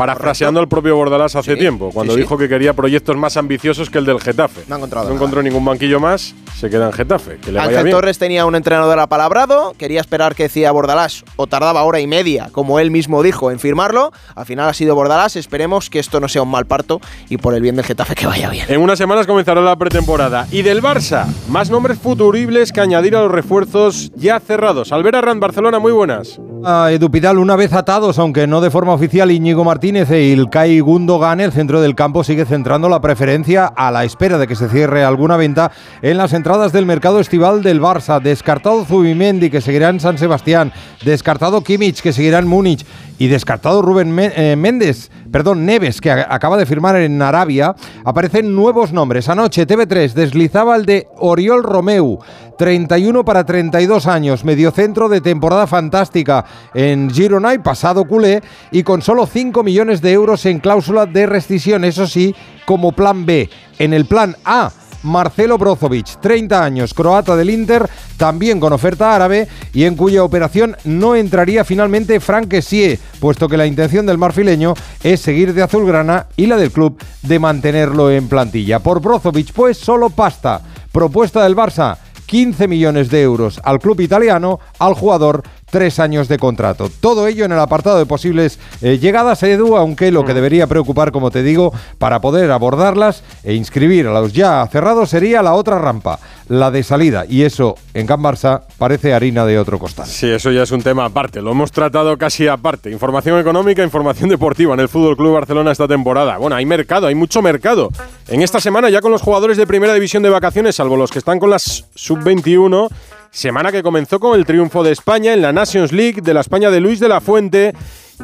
Parafraseando 0.00 0.60
al 0.60 0.66
propio 0.66 0.96
Bordalás 0.96 1.36
hace 1.36 1.56
tiempo, 1.56 1.90
cuando 1.92 2.14
sí, 2.14 2.20
sí. 2.20 2.22
dijo 2.22 2.38
que 2.38 2.48
quería 2.48 2.72
proyectos 2.72 3.18
más 3.18 3.36
ambiciosos 3.36 3.90
que 3.90 3.98
el 3.98 4.06
del 4.06 4.18
Getafe. 4.18 4.62
No 4.66 4.76
ha 4.76 4.78
encontrado 4.78 5.10
No 5.10 5.14
encontró 5.14 5.42
ningún 5.42 5.62
banquillo 5.62 6.00
más, 6.00 6.34
se 6.56 6.70
queda 6.70 6.86
en 6.86 6.92
Getafe. 6.94 7.36
Que 7.36 7.52
le 7.52 7.58
vaya 7.58 7.68
Ángel 7.68 7.84
bien. 7.84 7.96
Torres 7.96 8.18
tenía 8.18 8.46
un 8.46 8.54
entrenador 8.54 8.98
apalabrado, 8.98 9.74
quería 9.76 10.00
esperar 10.00 10.34
que 10.34 10.44
decía 10.44 10.72
Bordalás 10.72 11.22
o 11.36 11.46
tardaba 11.46 11.82
hora 11.82 12.00
y 12.00 12.06
media, 12.06 12.48
como 12.50 12.78
él 12.78 12.90
mismo 12.90 13.22
dijo, 13.22 13.50
en 13.50 13.58
firmarlo. 13.58 14.10
Al 14.34 14.46
final 14.46 14.70
ha 14.70 14.72
sido 14.72 14.94
Bordalás, 14.94 15.36
esperemos 15.36 15.90
que 15.90 15.98
esto 15.98 16.18
no 16.18 16.28
sea 16.28 16.40
un 16.40 16.50
mal 16.50 16.64
parto 16.64 17.02
y 17.28 17.36
por 17.36 17.52
el 17.52 17.60
bien 17.60 17.76
del 17.76 17.84
Getafe 17.84 18.14
que 18.14 18.26
vaya 18.26 18.48
bien. 18.48 18.64
En 18.70 18.80
unas 18.80 18.96
semanas 18.96 19.26
comenzará 19.26 19.60
la 19.60 19.76
pretemporada. 19.76 20.46
Y 20.50 20.62
del 20.62 20.82
Barça, 20.82 21.26
más 21.50 21.68
nombres 21.68 21.98
futuribles 21.98 22.72
que 22.72 22.80
añadir 22.80 23.16
a 23.16 23.20
los 23.20 23.30
refuerzos 23.30 24.12
ya 24.16 24.40
cerrados. 24.40 24.92
Albert 24.92 25.16
Arrand, 25.16 25.42
Barcelona, 25.42 25.78
muy 25.78 25.92
buenas. 25.92 26.40
A 26.64 26.90
Edu 26.90 27.10
Pidal, 27.10 27.38
una 27.38 27.56
vez 27.56 27.72
atados, 27.74 28.18
aunque 28.18 28.46
no 28.46 28.62
de 28.62 28.70
forma 28.70 28.92
oficial, 28.94 29.30
Íñigo 29.30 29.64
Martínez 29.64 29.89
e 29.96 30.22
Ilkay 30.22 30.78
Gundogan, 30.78 31.40
el 31.40 31.50
centro 31.50 31.80
del 31.80 31.96
campo 31.96 32.22
sigue 32.22 32.44
centrando 32.44 32.88
la 32.88 33.00
preferencia 33.00 33.66
a 33.66 33.90
la 33.90 34.04
espera 34.04 34.38
de 34.38 34.46
que 34.46 34.54
se 34.54 34.68
cierre 34.68 35.02
alguna 35.02 35.36
venta 35.36 35.72
en 36.00 36.16
las 36.16 36.32
entradas 36.32 36.72
del 36.72 36.86
mercado 36.86 37.18
estival 37.18 37.64
del 37.64 37.80
Barça. 37.80 38.22
Descartado 38.22 38.84
Zubimendi, 38.84 39.50
que 39.50 39.60
seguirá 39.60 39.88
en 39.88 39.98
San 39.98 40.16
Sebastián. 40.16 40.72
Descartado 41.04 41.62
Kimmich, 41.62 42.02
que 42.02 42.12
seguirá 42.12 42.38
en 42.38 42.46
Múnich. 42.46 42.86
Y 43.18 43.26
descartado 43.26 43.82
Rubén 43.82 44.16
eh, 44.18 44.56
Méndez, 44.56 45.10
perdón, 45.30 45.66
Neves, 45.66 46.00
que 46.00 46.10
acaba 46.10 46.56
de 46.56 46.64
firmar 46.64 46.96
en 46.96 47.20
Arabia. 47.20 47.74
Aparecen 48.02 48.54
nuevos 48.54 48.92
nombres. 48.92 49.28
Anoche 49.28 49.66
TV3 49.66 50.14
deslizaba 50.14 50.74
el 50.76 50.86
de 50.86 51.06
Oriol 51.18 51.62
Romeu, 51.62 52.20
31 52.56 53.22
para 53.24 53.44
32 53.44 54.06
años, 54.06 54.44
mediocentro 54.44 55.10
de 55.10 55.20
temporada 55.20 55.66
fantástica 55.66 56.46
en 56.72 57.10
Girona 57.10 57.52
y 57.52 57.58
pasado 57.58 58.06
culé, 58.06 58.42
y 58.70 58.84
con 58.84 59.02
solo 59.02 59.26
5 59.26 59.62
millones 59.62 59.79
de 59.80 60.12
euros 60.12 60.44
en 60.44 60.58
cláusula 60.58 61.06
de 61.06 61.24
rescisión, 61.24 61.84
eso 61.84 62.06
sí, 62.06 62.34
como 62.66 62.92
plan 62.92 63.24
B. 63.24 63.48
En 63.78 63.94
el 63.94 64.04
plan 64.04 64.36
A, 64.44 64.70
Marcelo 65.02 65.56
Brozovic, 65.56 66.20
30 66.20 66.62
años, 66.62 66.92
croata 66.92 67.34
del 67.34 67.48
Inter, 67.48 67.88
también 68.18 68.60
con 68.60 68.74
oferta 68.74 69.14
árabe 69.14 69.48
y 69.72 69.84
en 69.84 69.96
cuya 69.96 70.22
operación 70.22 70.76
no 70.84 71.16
entraría 71.16 71.64
finalmente 71.64 72.20
Frank 72.20 72.48
Kessie, 72.48 72.98
puesto 73.20 73.48
que 73.48 73.56
la 73.56 73.64
intención 73.64 74.04
del 74.04 74.18
marfileño 74.18 74.74
es 75.02 75.20
seguir 75.20 75.54
de 75.54 75.62
azulgrana 75.62 76.26
y 76.36 76.44
la 76.44 76.58
del 76.58 76.72
club 76.72 77.02
de 77.22 77.38
mantenerlo 77.38 78.10
en 78.10 78.28
plantilla. 78.28 78.80
Por 78.80 79.00
Brozovic, 79.00 79.54
pues 79.54 79.78
solo 79.78 80.10
pasta. 80.10 80.60
Propuesta 80.92 81.42
del 81.42 81.56
Barça, 81.56 81.96
15 82.26 82.68
millones 82.68 83.08
de 83.08 83.22
euros 83.22 83.60
al 83.64 83.78
club 83.78 84.00
italiano, 84.00 84.60
al 84.78 84.92
jugador 84.92 85.42
tres 85.70 85.98
años 85.98 86.28
de 86.28 86.38
contrato. 86.38 86.90
Todo 87.00 87.26
ello 87.26 87.44
en 87.44 87.52
el 87.52 87.58
apartado 87.58 87.98
de 87.98 88.06
posibles 88.06 88.58
eh, 88.82 88.98
llegadas 88.98 89.42
a 89.42 89.48
Edu, 89.48 89.76
aunque 89.76 90.10
lo 90.10 90.24
que 90.24 90.34
debería 90.34 90.66
preocupar, 90.66 91.12
como 91.12 91.30
te 91.30 91.42
digo, 91.42 91.72
para 91.98 92.20
poder 92.20 92.50
abordarlas 92.50 93.22
e 93.44 93.54
inscribir 93.54 94.06
a 94.06 94.12
los 94.12 94.32
ya 94.32 94.66
cerrados 94.70 95.10
sería 95.10 95.42
la 95.42 95.54
otra 95.54 95.78
rampa, 95.78 96.18
la 96.48 96.70
de 96.70 96.82
salida. 96.82 97.24
Y 97.28 97.42
eso 97.42 97.76
en 97.94 98.06
Can 98.06 98.20
Barça 98.20 98.62
parece 98.78 99.14
harina 99.14 99.46
de 99.46 99.58
otro 99.58 99.78
costal. 99.78 100.06
Sí, 100.06 100.28
eso 100.28 100.50
ya 100.50 100.62
es 100.62 100.70
un 100.70 100.82
tema 100.82 101.04
aparte. 101.04 101.40
Lo 101.40 101.52
hemos 101.52 101.72
tratado 101.72 102.16
casi 102.18 102.48
aparte. 102.48 102.90
Información 102.90 103.38
económica, 103.38 103.82
información 103.82 104.28
deportiva 104.28 104.74
en 104.74 104.80
el 104.80 104.88
Fútbol 104.88 105.16
Club 105.16 105.34
Barcelona 105.34 105.72
esta 105.72 105.88
temporada. 105.88 106.36
Bueno, 106.38 106.56
hay 106.56 106.66
mercado, 106.66 107.06
hay 107.06 107.14
mucho 107.14 107.42
mercado. 107.42 107.90
En 108.28 108.42
esta 108.42 108.60
semana 108.60 108.90
ya 108.90 109.00
con 109.00 109.12
los 109.12 109.22
jugadores 109.22 109.56
de 109.56 109.66
Primera 109.66 109.94
División 109.94 110.22
de 110.22 110.30
vacaciones, 110.30 110.76
salvo 110.76 110.96
los 110.96 111.10
que 111.10 111.18
están 111.18 111.38
con 111.38 111.50
las 111.50 111.86
sub-21, 111.94 112.88
semana 113.30 113.70
que 113.70 113.82
comenzó 113.82 114.18
con 114.18 114.38
el 114.38 114.44
triunfo 114.44 114.82
de 114.82 114.92
España 114.92 115.32
en 115.32 115.42
la 115.42 115.52
Nations 115.52 115.92
League 115.92 116.20
de 116.20 116.34
la 116.34 116.40
España 116.40 116.70
de 116.70 116.80
Luis 116.80 116.98
de 117.00 117.08
la 117.08 117.20
Fuente, 117.20 117.72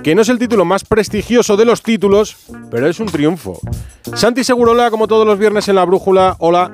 que 0.02 0.14
no 0.14 0.22
es 0.22 0.28
el 0.28 0.38
título 0.38 0.64
más 0.64 0.84
prestigioso 0.84 1.56
de 1.56 1.64
los 1.64 1.82
títulos, 1.82 2.36
pero 2.70 2.88
es 2.88 3.00
un 3.00 3.06
triunfo. 3.06 3.60
Santi 4.14 4.44
Segurola, 4.44 4.90
como 4.90 5.08
todos 5.08 5.26
los 5.26 5.38
viernes 5.38 5.68
en 5.68 5.76
la 5.76 5.84
Brújula. 5.84 6.36
Hola. 6.38 6.72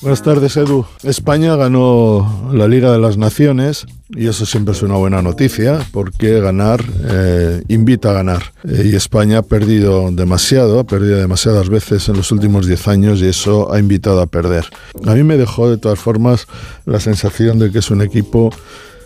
Buenas 0.00 0.22
tardes, 0.22 0.56
Edu. 0.56 0.84
España 1.02 1.56
ganó 1.56 2.50
la 2.52 2.68
Liga 2.68 2.92
de 2.92 2.98
las 2.98 3.16
Naciones 3.16 3.86
y 4.10 4.28
eso 4.28 4.44
siempre 4.44 4.74
es 4.74 4.82
una 4.82 4.96
buena 4.96 5.22
noticia 5.22 5.84
porque 5.92 6.40
ganar 6.40 6.84
eh, 7.08 7.62
invita 7.68 8.10
a 8.10 8.14
ganar. 8.14 8.52
Eh, 8.64 8.90
y 8.92 8.96
España 8.96 9.38
ha 9.38 9.42
perdido 9.42 10.10
demasiado, 10.10 10.78
ha 10.78 10.84
perdido 10.84 11.16
demasiadas 11.16 11.68
veces 11.68 12.08
en 12.08 12.16
los 12.16 12.30
últimos 12.32 12.66
10 12.66 12.88
años 12.88 13.20
y 13.20 13.26
eso 13.26 13.72
ha 13.72 13.78
invitado 13.78 14.20
a 14.20 14.26
perder. 14.26 14.66
A 15.06 15.14
mí 15.14 15.22
me 15.22 15.36
dejó 15.36 15.70
de 15.70 15.78
todas 15.78 15.98
formas 15.98 16.46
la 16.84 17.00
sensación 17.00 17.58
de 17.58 17.70
que 17.70 17.78
es 17.78 17.90
un 17.90 18.02
equipo 18.02 18.50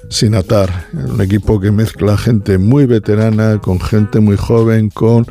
sin 0.09 0.35
atar, 0.35 0.87
un 0.93 1.21
equipo 1.21 1.61
que 1.61 1.71
mezcla 1.71 2.17
gente 2.17 2.59
muy 2.59 2.87
veterana 2.87 3.59
con 3.59 3.81
gente 3.81 4.21
muy 4.21 4.37
joven, 4.37 4.91
con 4.91 5.27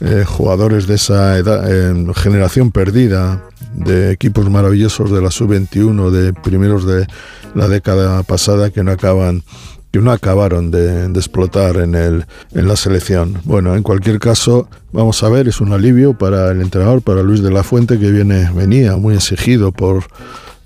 eh, 0.00 0.24
jugadores 0.26 0.86
de 0.86 0.94
esa 0.94 1.36
edad, 1.38 1.64
eh, 1.68 2.12
generación 2.14 2.70
perdida, 2.70 3.44
de 3.74 4.10
equipos 4.10 4.50
maravillosos 4.50 5.10
de 5.10 5.22
la 5.22 5.30
sub-21, 5.30 6.10
de 6.10 6.32
primeros 6.32 6.86
de 6.86 7.06
la 7.54 7.68
década 7.68 8.22
pasada 8.22 8.70
que 8.70 8.82
no 8.82 8.92
acaban 8.92 9.42
que 9.90 10.00
no 10.00 10.12
acabaron 10.12 10.70
de, 10.70 11.08
de 11.08 11.18
explotar 11.18 11.76
en, 11.76 11.94
el, 11.94 12.26
en 12.52 12.68
la 12.68 12.76
selección. 12.76 13.40
Bueno, 13.44 13.74
en 13.74 13.82
cualquier 13.82 14.18
caso, 14.18 14.68
vamos 14.92 15.22
a 15.22 15.30
ver, 15.30 15.48
es 15.48 15.62
un 15.62 15.72
alivio 15.72 16.12
para 16.12 16.50
el 16.50 16.60
entrenador, 16.60 17.00
para 17.00 17.22
Luis 17.22 17.42
de 17.42 17.50
la 17.50 17.62
Fuente, 17.62 17.98
que 17.98 18.10
viene, 18.10 18.50
venía 18.54 18.96
muy 18.96 19.14
exigido 19.14 19.72
por 19.72 20.04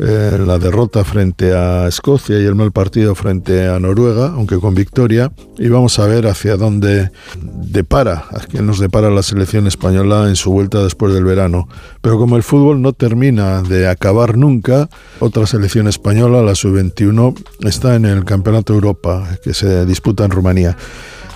eh, 0.04 0.36
la 0.44 0.58
derrota 0.58 1.04
frente 1.04 1.54
a 1.54 1.86
Escocia 1.86 2.40
y 2.40 2.44
el 2.44 2.56
mal 2.56 2.72
partido 2.72 3.14
frente 3.14 3.68
a 3.68 3.78
Noruega, 3.78 4.32
aunque 4.34 4.58
con 4.58 4.74
victoria. 4.74 5.30
Y 5.58 5.68
vamos 5.68 5.98
a 6.00 6.06
ver 6.06 6.26
hacia 6.26 6.56
dónde 6.56 7.10
depara, 7.40 8.24
a 8.30 8.40
qué 8.50 8.62
nos 8.62 8.80
depara 8.80 9.10
la 9.10 9.22
selección 9.22 9.68
española 9.68 10.28
en 10.28 10.34
su 10.34 10.50
vuelta 10.50 10.82
después 10.82 11.14
del 11.14 11.24
verano. 11.24 11.68
Pero 12.00 12.18
como 12.18 12.36
el 12.36 12.42
fútbol 12.42 12.82
no 12.82 12.92
termina 12.92 13.62
de 13.62 13.86
acabar 13.86 14.36
nunca, 14.36 14.88
otra 15.20 15.46
selección 15.46 15.86
española, 15.86 16.42
la 16.42 16.56
sub-21, 16.56 17.36
está 17.60 17.94
en 17.94 18.04
el 18.04 18.24
Campeonato 18.24 18.74
Europa 18.74 19.38
que 19.44 19.54
se 19.54 19.86
disputa 19.86 20.24
en 20.24 20.32
Rumanía. 20.32 20.76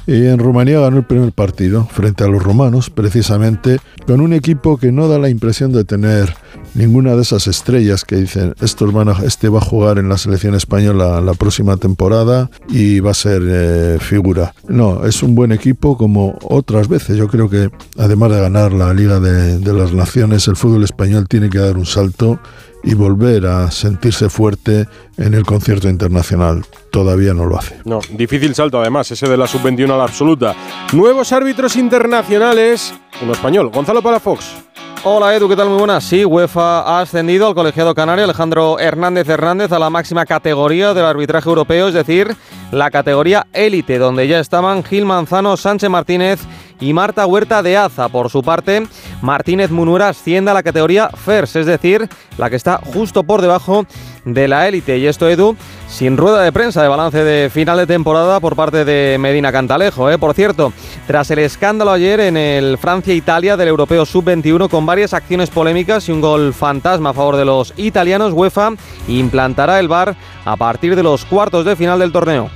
Y 0.07 0.27
en 0.27 0.39
Rumanía 0.39 0.81
ganó 0.81 0.99
el 0.99 1.05
primer 1.05 1.33
partido 1.33 1.87
frente 1.91 2.23
a 2.25 2.29
los 2.29 2.43
romanos, 2.43 2.91
precisamente 2.91 3.79
con 4.07 4.21
un 4.21 4.33
equipo 4.33 4.77
que 4.77 4.93
no 4.93 5.09
da 5.09 5.19
la 5.19 5.29
impresión 5.31 5.73
de 5.73 5.85
tener 5.85 6.35
ninguna 6.75 7.17
de 7.17 7.23
esas 7.23 7.47
estrellas 7.49 8.05
que 8.05 8.17
dicen 8.17 8.55
estos 8.61 8.93
van 8.93 9.09
a- 9.09 9.23
este 9.25 9.49
va 9.49 9.59
a 9.59 9.63
jugar 9.65 9.99
en 9.99 10.09
la 10.09 10.17
selección 10.19 10.55
española 10.55 11.21
la 11.21 11.35
próxima 11.35 11.77
temporada 11.77 12.51
y 12.69 13.01
va 13.01 13.11
a 13.11 13.15
ser 13.15 13.43
eh, 13.47 13.99
figura. 14.01 14.55
No, 14.69 15.05
es 15.07 15.23
un 15.25 15.35
buen 15.35 15.51
equipo 15.53 15.97
como 15.99 16.39
otras 16.43 16.89
veces. 16.89 17.17
Yo 17.17 17.27
creo 17.29 17.49
que 17.51 17.71
además 17.99 18.31
de 18.31 18.41
ganar 18.41 18.73
la 18.73 18.95
Liga 18.95 19.19
de, 19.19 19.59
de 19.59 19.73
las 19.73 19.93
Naciones, 19.93 20.47
el 20.49 20.57
fútbol 20.57 20.85
español 20.85 21.27
tiene 21.29 21.51
que 21.51 21.59
dar 21.59 21.77
un 21.77 21.87
salto 21.87 22.39
y 22.87 22.95
volver 22.95 23.47
a 23.47 23.71
sentirse 23.71 24.31
fuerte 24.31 24.87
en 25.19 25.35
el 25.35 25.45
concierto 25.45 25.89
internacional. 25.89 26.65
Todavía 26.91 27.35
no 27.35 27.45
lo 27.45 27.59
hace. 27.59 27.79
No, 27.85 27.99
difícil 28.11 28.55
salto 28.55 28.81
además, 28.81 29.11
ese 29.11 29.29
de 29.29 29.37
la 29.37 29.47
sub-21 29.47 29.93
a 29.93 29.99
la 29.99 30.05
absoluta. 30.05 30.55
Nuevos 30.93 31.33
árbitros 31.33 31.77
internacionales. 31.77 32.95
Uno 33.21 33.33
español, 33.33 33.71
Gonzalo 33.71 34.01
Palafox. 34.01 34.67
Hola 35.05 35.35
Edu, 35.37 35.49
¿qué 35.49 35.57
tal? 35.57 35.69
Muy 35.69 35.79
buenas. 35.79 36.05
Sí, 36.05 36.25
UEFA 36.25 36.81
ha 36.81 37.01
ascendido 37.01 37.47
al 37.47 37.55
colegiado 37.55 37.95
canario 37.95 38.25
Alejandro 38.25 38.79
Hernández 38.79 39.29
Hernández 39.29 39.71
a 39.73 39.79
la 39.79 39.91
máxima 39.91 40.25
categoría 40.25 40.95
del 40.95 41.05
arbitraje 41.05 41.49
europeo, 41.49 41.89
es 41.89 41.95
decir, 41.95 42.35
la 42.73 42.91
categoría 42.91 43.47
élite, 43.53 43.99
donde 43.99 44.27
ya 44.27 44.41
estaban 44.41 44.83
Gil 44.83 45.05
Manzano, 45.05 45.57
Sánchez 45.57 45.91
Martínez 45.91 46.41
y 46.81 46.93
Marta 46.93 47.27
Huerta 47.27 47.63
de 47.63 47.77
Aza. 47.77 48.09
Por 48.09 48.31
su 48.31 48.43
parte, 48.43 48.87
Martínez 49.23 49.71
Munura 49.71 50.09
asciende 50.09 50.51
a 50.51 50.55
la 50.55 50.63
categoría 50.63 51.09
FERS, 51.09 51.57
es 51.57 51.67
decir, 51.67 52.09
la 52.39 52.51
que 52.51 52.57
está 52.57 52.81
justo 52.93 53.25
por 53.25 53.43
debajo 53.43 53.87
de 54.25 54.49
la 54.49 54.69
élite. 54.69 54.99
Y 54.99 55.07
esto, 55.07 55.29
Edu, 55.29 55.57
sin 55.89 56.17
rueda 56.17 56.43
de 56.43 56.53
prensa 56.53 56.83
de 56.83 56.89
balance 56.89 57.23
de 57.23 57.49
final 57.51 57.79
de 57.79 57.87
temporada 57.87 58.41
por 58.41 58.57
parte 58.57 58.85
de 58.85 59.17
Medina 59.19 59.53
Cantalejo. 59.53 60.11
¿eh? 60.11 60.19
Por 60.19 60.35
cierto, 60.35 60.73
tras 61.07 61.31
el 61.31 61.39
escándalo 61.39 61.93
ayer 61.93 62.21
en 62.21 62.37
el 62.37 62.77
Francia-Italia 62.79 63.57
del 63.57 63.69
Europeo 63.69 64.05
Sub-21 64.05 64.69
con 64.69 64.85
varias 64.85 65.15
acciones 65.15 65.51
polémicas 65.51 66.09
y 66.09 66.13
un 66.13 66.21
gol 66.21 66.53
fantasma 66.53 67.11
a 67.11 67.15
favor 67.15 67.37
de 67.37 67.45
los 67.45 67.73
italianos, 67.77 68.33
UEFA 68.33 68.73
implantará 69.09 69.79
el 69.79 69.89
VAR 69.89 70.17
a 70.45 70.57
partir 70.57 70.97
de 70.97 71.03
los 71.03 71.25
cuartos 71.25 71.65
de 71.65 71.77
final 71.77 71.99
del 71.99 72.13
torneo. 72.13 72.51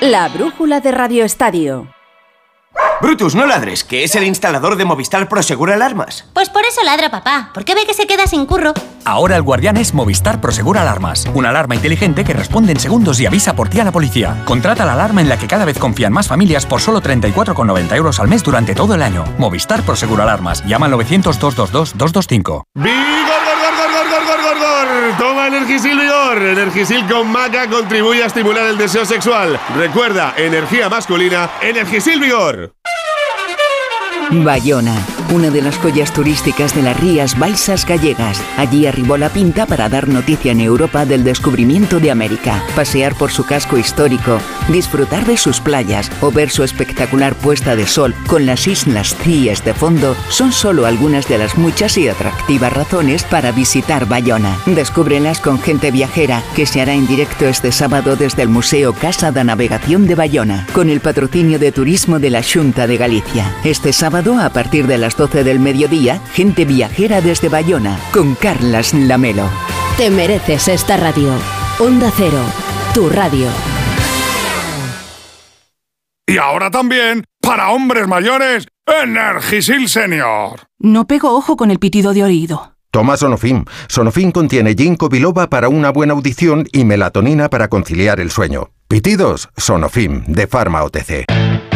La 0.00 0.28
brújula 0.28 0.78
de 0.78 0.92
Radio 0.92 1.24
Estadio. 1.24 1.88
Brutus, 3.02 3.34
no 3.34 3.46
ladres, 3.46 3.82
que 3.82 4.04
es 4.04 4.14
el 4.14 4.22
instalador 4.22 4.76
de 4.76 4.84
Movistar 4.84 5.28
Prosegur 5.28 5.72
Alarmas. 5.72 6.24
Pues 6.34 6.48
por 6.50 6.64
eso 6.64 6.84
ladra 6.84 7.10
papá, 7.10 7.50
porque 7.52 7.74
ve 7.74 7.84
que 7.84 7.94
se 7.94 8.06
queda 8.06 8.28
sin 8.28 8.46
curro. 8.46 8.74
Ahora 9.04 9.34
el 9.34 9.42
guardián 9.42 9.76
es 9.76 9.94
Movistar 9.94 10.40
Prosegur 10.40 10.78
Alarmas. 10.78 11.26
Una 11.34 11.48
alarma 11.48 11.74
inteligente 11.74 12.22
que 12.22 12.32
responde 12.32 12.70
en 12.70 12.78
segundos 12.78 13.18
y 13.18 13.26
avisa 13.26 13.56
por 13.56 13.70
ti 13.70 13.80
a 13.80 13.84
la 13.84 13.90
policía. 13.90 14.40
Contrata 14.44 14.84
la 14.84 14.92
alarma 14.92 15.20
en 15.20 15.28
la 15.28 15.36
que 15.36 15.48
cada 15.48 15.64
vez 15.64 15.78
confían 15.78 16.12
más 16.12 16.28
familias 16.28 16.64
por 16.64 16.80
solo 16.80 17.02
34,90 17.02 17.96
euros 17.96 18.20
al 18.20 18.28
mes 18.28 18.44
durante 18.44 18.76
todo 18.76 18.94
el 18.94 19.02
año. 19.02 19.24
Movistar 19.38 19.82
Prosegur 19.82 20.20
Alarmas. 20.20 20.64
Llama 20.64 20.86
al 20.86 20.92
900-222-225. 20.92 22.62
¡Vigor, 22.74 22.94
gor, 22.94 23.26
gor, 23.26 23.47
Toma 25.16 25.46
Energisil 25.46 25.98
Vigor. 25.98 26.42
Energisil 26.42 27.06
con 27.06 27.30
maca 27.30 27.68
contribuye 27.68 28.22
a 28.22 28.26
estimular 28.26 28.66
el 28.66 28.76
deseo 28.76 29.04
sexual. 29.04 29.58
Recuerda, 29.76 30.34
energía 30.36 30.88
masculina, 30.88 31.50
Energisil 31.62 32.20
Vigor. 32.20 32.72
Bayona, 34.30 34.94
una 35.32 35.48
de 35.48 35.62
las 35.62 35.78
joyas 35.78 36.12
turísticas 36.12 36.74
de 36.74 36.82
las 36.82 37.00
Rías 37.00 37.38
Baixas 37.38 37.86
gallegas. 37.86 38.42
Allí 38.58 38.86
arribó 38.86 39.16
la 39.16 39.30
pinta 39.30 39.64
para 39.64 39.88
dar 39.88 40.06
noticia 40.06 40.52
en 40.52 40.60
Europa 40.60 41.06
del 41.06 41.24
descubrimiento 41.24 41.98
de 41.98 42.10
América, 42.10 42.62
pasear 42.76 43.14
por 43.14 43.30
su 43.30 43.46
casco 43.46 43.78
histórico, 43.78 44.38
disfrutar 44.68 45.24
de 45.24 45.38
sus 45.38 45.60
playas 45.60 46.10
o 46.20 46.30
ver 46.30 46.50
su 46.50 46.62
espectacular 46.62 47.34
puesta 47.36 47.74
de 47.74 47.86
sol 47.86 48.14
con 48.26 48.44
las 48.44 48.66
islas 48.66 49.16
Cíes 49.22 49.64
de 49.64 49.72
fondo 49.72 50.14
son 50.28 50.52
solo 50.52 50.84
algunas 50.84 51.26
de 51.26 51.38
las 51.38 51.56
muchas 51.56 51.96
y 51.96 52.08
atractivas 52.08 52.72
razones 52.72 53.24
para 53.24 53.50
visitar 53.50 54.06
Bayona. 54.06 54.58
Descúbrelas 54.66 55.40
con 55.40 55.58
gente 55.58 55.90
viajera 55.90 56.42
que 56.54 56.66
se 56.66 56.82
hará 56.82 56.92
en 56.92 57.06
directo 57.06 57.46
este 57.46 57.72
sábado 57.72 58.14
desde 58.16 58.42
el 58.42 58.50
Museo 58.50 58.92
Casa 58.92 59.32
da 59.32 59.42
Navegación 59.42 60.06
de 60.06 60.16
Bayona, 60.16 60.66
con 60.74 60.90
el 60.90 61.00
patrocinio 61.00 61.58
de 61.58 61.72
Turismo 61.72 62.18
de 62.18 62.28
la 62.28 62.42
Junta 62.42 62.86
de 62.86 62.98
Galicia. 62.98 63.54
Este 63.64 63.92
sábado 63.94 64.17
a 64.18 64.50
partir 64.52 64.88
de 64.88 64.98
las 64.98 65.16
12 65.16 65.44
del 65.44 65.60
mediodía, 65.60 66.20
gente 66.32 66.64
viajera 66.64 67.20
desde 67.20 67.48
Bayona, 67.48 68.00
con 68.12 68.34
Carlas 68.34 68.92
Lamelo. 68.92 69.48
Te 69.96 70.10
mereces 70.10 70.66
esta 70.66 70.96
radio. 70.96 71.30
Onda 71.78 72.10
Cero, 72.16 72.42
tu 72.94 73.08
radio. 73.08 73.46
Y 76.26 76.36
ahora 76.36 76.70
también, 76.70 77.24
para 77.40 77.70
hombres 77.70 78.08
mayores, 78.08 78.66
Energisil 78.86 79.88
Senior. 79.88 80.66
No 80.80 81.06
pego 81.06 81.36
ojo 81.36 81.56
con 81.56 81.70
el 81.70 81.78
pitido 81.78 82.12
de 82.12 82.24
oído. 82.24 82.74
Toma 82.90 83.16
Sonofim. 83.16 83.66
Sonofim 83.86 84.32
contiene 84.32 84.74
ginkgo 84.74 85.08
biloba 85.08 85.48
para 85.48 85.68
una 85.68 85.90
buena 85.90 86.14
audición 86.14 86.66
y 86.72 86.84
melatonina 86.84 87.48
para 87.48 87.68
conciliar 87.68 88.18
el 88.18 88.32
sueño. 88.32 88.70
Pitidos, 88.88 89.48
Sonofim, 89.56 90.24
de 90.26 90.48
Pharma 90.48 90.82
OTC. 90.82 91.67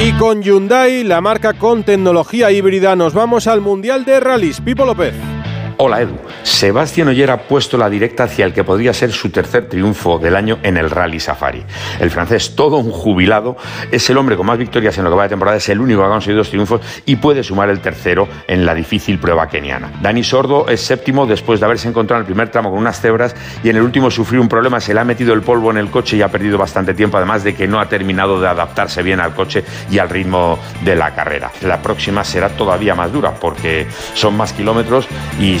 Y 0.00 0.12
con 0.12 0.42
Hyundai, 0.42 1.02
la 1.02 1.20
marca 1.20 1.54
con 1.54 1.82
tecnología 1.82 2.52
híbrida, 2.52 2.94
nos 2.94 3.14
vamos 3.14 3.48
al 3.48 3.60
Mundial 3.60 4.04
de 4.04 4.20
Rallys. 4.20 4.60
Pipo 4.60 4.84
López. 4.84 5.37
Hola 5.80 6.00
Edu. 6.00 6.16
Sebastián 6.42 7.06
Oyer 7.06 7.30
ha 7.30 7.42
puesto 7.42 7.78
la 7.78 7.88
directa 7.88 8.24
hacia 8.24 8.44
el 8.44 8.52
que 8.52 8.64
podría 8.64 8.92
ser 8.92 9.12
su 9.12 9.30
tercer 9.30 9.68
triunfo 9.68 10.18
del 10.18 10.34
año 10.34 10.58
en 10.64 10.76
el 10.76 10.90
Rally 10.90 11.20
Safari. 11.20 11.62
El 12.00 12.10
francés, 12.10 12.56
todo 12.56 12.78
un 12.78 12.90
jubilado, 12.90 13.56
es 13.92 14.10
el 14.10 14.18
hombre 14.18 14.36
con 14.36 14.44
más 14.46 14.58
victorias 14.58 14.98
en 14.98 15.04
lo 15.04 15.10
que 15.10 15.16
va 15.16 15.22
de 15.22 15.28
temporada, 15.28 15.56
es 15.56 15.68
el 15.68 15.80
único 15.80 16.00
que 16.00 16.06
ha 16.06 16.10
conseguido 16.10 16.38
dos 16.38 16.50
triunfos 16.50 16.80
y 17.06 17.14
puede 17.14 17.44
sumar 17.44 17.70
el 17.70 17.78
tercero 17.78 18.26
en 18.48 18.66
la 18.66 18.74
difícil 18.74 19.20
prueba 19.20 19.48
keniana. 19.48 19.92
Dani 20.02 20.24
Sordo 20.24 20.66
es 20.68 20.80
séptimo 20.80 21.26
después 21.26 21.60
de 21.60 21.66
haberse 21.66 21.86
encontrado 21.86 22.18
en 22.18 22.22
el 22.22 22.26
primer 22.26 22.48
tramo 22.48 22.70
con 22.70 22.80
unas 22.80 23.00
cebras 23.00 23.36
y 23.62 23.68
en 23.68 23.76
el 23.76 23.82
último 23.82 24.10
sufrió 24.10 24.40
un 24.40 24.48
problema, 24.48 24.80
se 24.80 24.92
le 24.92 24.98
ha 24.98 25.04
metido 25.04 25.32
el 25.32 25.42
polvo 25.42 25.70
en 25.70 25.76
el 25.76 25.92
coche 25.92 26.16
y 26.16 26.22
ha 26.22 26.28
perdido 26.28 26.58
bastante 26.58 26.92
tiempo, 26.92 27.18
además 27.18 27.44
de 27.44 27.54
que 27.54 27.68
no 27.68 27.78
ha 27.78 27.88
terminado 27.88 28.40
de 28.40 28.48
adaptarse 28.48 29.04
bien 29.04 29.20
al 29.20 29.32
coche 29.32 29.62
y 29.92 30.00
al 30.00 30.08
ritmo 30.08 30.58
de 30.84 30.96
la 30.96 31.14
carrera. 31.14 31.52
La 31.62 31.80
próxima 31.80 32.24
será 32.24 32.48
todavía 32.48 32.96
más 32.96 33.12
dura 33.12 33.32
porque 33.34 33.86
son 34.14 34.36
más 34.36 34.52
kilómetros 34.52 35.06
y 35.38 35.60